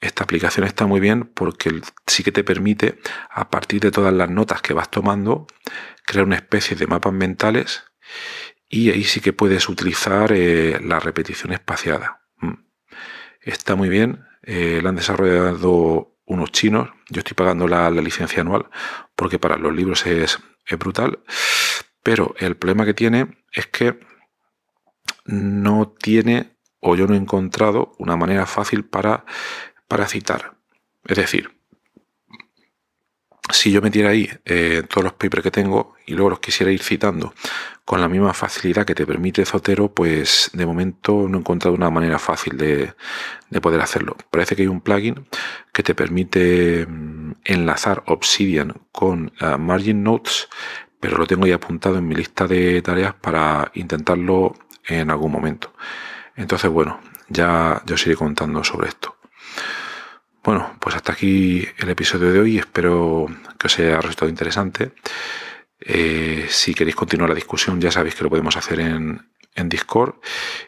Esta 0.00 0.24
aplicación 0.24 0.66
está 0.66 0.86
muy 0.86 1.00
bien 1.00 1.24
porque 1.24 1.80
sí 2.06 2.22
que 2.22 2.32
te 2.32 2.44
permite, 2.44 2.98
a 3.30 3.48
partir 3.48 3.80
de 3.80 3.90
todas 3.90 4.12
las 4.12 4.28
notas 4.28 4.60
que 4.60 4.74
vas 4.74 4.90
tomando, 4.90 5.46
crear 6.04 6.26
una 6.26 6.36
especie 6.36 6.76
de 6.76 6.86
mapas 6.86 7.12
mentales 7.14 7.84
y 8.68 8.90
ahí 8.90 9.04
sí 9.04 9.20
que 9.20 9.32
puedes 9.32 9.68
utilizar 9.68 10.32
eh, 10.32 10.78
la 10.84 11.00
repetición 11.00 11.52
espaciada. 11.52 12.20
Está 13.40 13.76
muy 13.76 13.88
bien, 13.88 14.24
eh, 14.42 14.80
la 14.82 14.90
han 14.90 14.96
desarrollado 14.96 16.18
unos 16.26 16.52
chinos, 16.52 16.90
yo 17.08 17.20
estoy 17.20 17.34
pagando 17.34 17.68
la, 17.68 17.90
licencia 17.90 18.40
anual 18.40 18.68
porque 19.16 19.38
para 19.38 19.56
los 19.56 19.74
libros 19.74 20.06
es, 20.06 20.38
es 20.66 20.78
brutal, 20.78 21.20
pero 22.02 22.34
el 22.38 22.56
problema 22.56 22.84
que 22.84 22.94
tiene 22.94 23.38
es 23.52 23.66
que 23.68 24.00
no 25.24 25.88
tiene 25.88 26.53
o 26.84 26.94
yo 26.94 27.06
no 27.06 27.14
he 27.14 27.16
encontrado 27.16 27.94
una 27.98 28.14
manera 28.14 28.44
fácil 28.44 28.84
para, 28.84 29.24
para 29.88 30.06
citar. 30.06 30.52
Es 31.06 31.16
decir, 31.16 31.50
si 33.50 33.72
yo 33.72 33.80
metiera 33.80 34.10
ahí 34.10 34.28
eh, 34.44 34.82
todos 34.86 35.02
los 35.02 35.14
papers 35.14 35.42
que 35.42 35.50
tengo 35.50 35.94
y 36.06 36.12
luego 36.12 36.30
los 36.30 36.40
quisiera 36.40 36.70
ir 36.70 36.82
citando 36.82 37.32
con 37.86 38.02
la 38.02 38.08
misma 38.08 38.34
facilidad 38.34 38.84
que 38.84 38.94
te 38.94 39.06
permite 39.06 39.46
Zotero, 39.46 39.92
pues 39.92 40.50
de 40.52 40.66
momento 40.66 41.26
no 41.26 41.38
he 41.38 41.40
encontrado 41.40 41.74
una 41.74 41.88
manera 41.88 42.18
fácil 42.18 42.58
de, 42.58 42.92
poder 43.62 43.80
hacerlo. 43.80 44.16
Parece 44.30 44.54
que 44.54 44.62
hay 44.62 44.68
un 44.68 44.82
plugin 44.82 45.26
que 45.72 45.82
te 45.82 45.94
permite 45.94 46.86
mm, 46.86 47.32
enlazar 47.44 48.02
Obsidian 48.06 48.74
con 48.92 49.32
eh, 49.40 49.56
Margin 49.58 50.02
Notes, 50.02 50.48
pero 51.00 51.16
lo 51.16 51.26
tengo 51.26 51.46
ya 51.46 51.54
apuntado 51.54 51.96
en 51.96 52.06
mi 52.06 52.14
lista 52.14 52.46
de 52.46 52.82
tareas 52.82 53.14
para 53.14 53.70
intentarlo 53.74 54.54
en 54.86 55.10
algún 55.10 55.32
momento. 55.32 55.72
Entonces, 56.36 56.70
bueno, 56.70 57.00
ya, 57.28 57.82
yo 57.86 57.94
os 57.94 58.06
iré 58.06 58.16
contando 58.16 58.62
sobre 58.64 58.88
esto. 58.88 59.16
Bueno, 60.42 60.76
pues 60.78 60.94
hasta 60.94 61.12
aquí 61.12 61.66
el 61.78 61.88
episodio 61.88 62.32
de 62.32 62.40
hoy. 62.40 62.58
Espero 62.58 63.26
que 63.58 63.66
os 63.66 63.78
haya 63.78 63.96
resultado 64.00 64.28
interesante. 64.28 64.92
Eh, 65.80 66.46
si 66.50 66.74
queréis 66.74 66.96
continuar 66.96 67.30
la 67.30 67.34
discusión, 67.34 67.80
ya 67.80 67.90
sabéis 67.90 68.14
que 68.14 68.24
lo 68.24 68.30
podemos 68.30 68.56
hacer 68.56 68.80
en, 68.80 69.30
en 69.54 69.68
Discord. 69.68 70.16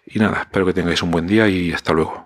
Y 0.07 0.19
nada, 0.19 0.43
espero 0.43 0.67
que 0.67 0.73
tengáis 0.73 1.03
un 1.03 1.11
buen 1.11 1.27
día 1.27 1.49
y 1.49 1.73
hasta 1.73 1.93
luego. 1.93 2.26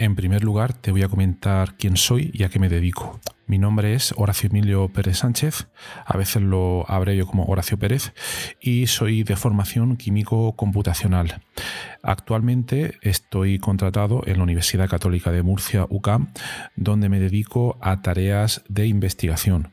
En 0.00 0.14
primer 0.14 0.44
lugar, 0.44 0.74
te 0.74 0.92
voy 0.92 1.02
a 1.02 1.08
comentar 1.08 1.76
quién 1.76 1.96
soy 1.96 2.30
y 2.32 2.44
a 2.44 2.48
qué 2.48 2.60
me 2.60 2.68
dedico. 2.68 3.18
Mi 3.48 3.58
nombre 3.58 3.94
es 3.94 4.14
Horacio 4.16 4.48
Emilio 4.48 4.88
Pérez 4.92 5.18
Sánchez, 5.18 5.66
a 6.06 6.16
veces 6.16 6.40
lo 6.40 6.88
abrevio 6.88 7.26
como 7.26 7.46
Horacio 7.46 7.80
Pérez, 7.80 8.12
y 8.60 8.86
soy 8.86 9.24
de 9.24 9.34
formación 9.34 9.96
químico 9.96 10.54
computacional. 10.54 11.42
Actualmente 12.04 12.98
estoy 13.02 13.58
contratado 13.58 14.22
en 14.26 14.36
la 14.36 14.44
Universidad 14.44 14.88
Católica 14.88 15.32
de 15.32 15.42
Murcia, 15.42 15.86
UCAM, 15.88 16.28
donde 16.76 17.08
me 17.08 17.18
dedico 17.18 17.76
a 17.80 18.00
tareas 18.00 18.62
de 18.68 18.86
investigación 18.86 19.72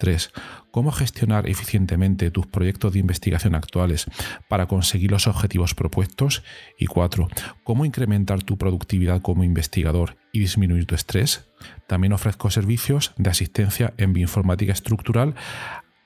3. 0.00 0.32
Cómo 0.72 0.90
gestionar 0.90 1.48
eficientemente 1.48 2.32
tus 2.32 2.46
proyectos 2.46 2.92
de 2.92 2.98
investigación 2.98 3.54
actuales 3.54 4.06
para 4.48 4.66
conseguir 4.66 5.12
los 5.12 5.28
objetivos 5.28 5.74
propuestos. 5.74 6.42
Y 6.78 6.86
4. 6.86 7.28
Cómo 7.62 7.84
incrementar 7.84 8.42
tu 8.42 8.58
productividad 8.58 9.22
como 9.22 9.44
investigador 9.44 10.16
y 10.32 10.40
disminuir 10.40 10.86
tu 10.86 10.96
estrés. 10.96 11.48
También 11.86 12.12
ofrezco 12.12 12.50
servicios 12.50 13.12
de 13.16 13.30
asistencia 13.30 13.94
en 13.98 14.12
bioinformática 14.12 14.72
estructural 14.72 15.34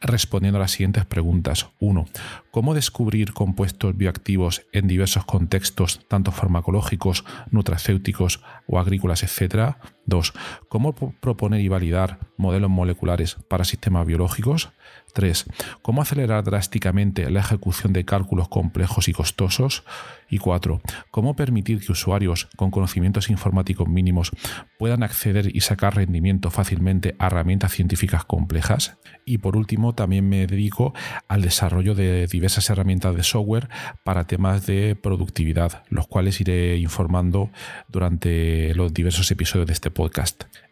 respondiendo 0.04 0.58
a 0.58 0.60
las 0.60 0.72
siguientes 0.72 1.04
preguntas. 1.04 1.68
1. 1.80 2.06
¿Cómo 2.50 2.74
descubrir 2.74 3.32
compuestos 3.32 3.96
bioactivos 3.96 4.66
en 4.72 4.86
diversos 4.86 5.24
contextos, 5.24 6.00
tanto 6.08 6.30
farmacológicos, 6.30 7.24
nutracéuticos 7.50 8.42
o 8.68 8.78
agrícolas, 8.78 9.22
etcétera? 9.22 9.78
2. 10.06 10.32
¿Cómo 10.68 10.94
proponer 10.94 11.60
y 11.60 11.68
validar 11.68 12.20
modelos 12.36 12.70
moleculares 12.70 13.36
para 13.48 13.64
sistemas 13.64 14.06
biológicos? 14.06 14.70
3. 15.14 15.46
¿Cómo 15.80 16.02
acelerar 16.02 16.44
drásticamente 16.44 17.30
la 17.30 17.40
ejecución 17.40 17.92
de 17.92 18.04
cálculos 18.04 18.48
complejos 18.48 19.08
y 19.08 19.12
costosos? 19.12 19.84
Y 20.28 20.38
4. 20.38 20.82
¿Cómo 21.10 21.36
permitir 21.36 21.80
que 21.80 21.92
usuarios 21.92 22.48
con 22.56 22.70
conocimientos 22.70 23.30
informáticos 23.30 23.88
mínimos 23.88 24.32
puedan 24.78 25.02
acceder 25.02 25.54
y 25.54 25.60
sacar 25.60 25.94
rendimiento 25.94 26.50
fácilmente 26.50 27.14
a 27.18 27.28
herramientas 27.28 27.72
científicas 27.72 28.24
complejas? 28.24 28.98
Y 29.24 29.38
por 29.38 29.56
último, 29.56 29.94
también 29.94 30.28
me 30.28 30.46
dedico 30.46 30.92
al 31.28 31.42
desarrollo 31.42 31.94
de 31.94 32.26
diversas 32.26 32.68
herramientas 32.68 33.14
de 33.14 33.22
software 33.22 33.68
para 34.02 34.26
temas 34.26 34.66
de 34.66 34.96
productividad, 35.00 35.84
los 35.88 36.08
cuales 36.08 36.40
iré 36.40 36.76
informando 36.78 37.50
durante 37.88 38.74
los 38.74 38.92
diversos 38.92 39.30
episodios 39.30 39.68
de 39.68 39.72
este 39.72 39.90
podcast. 39.90 40.44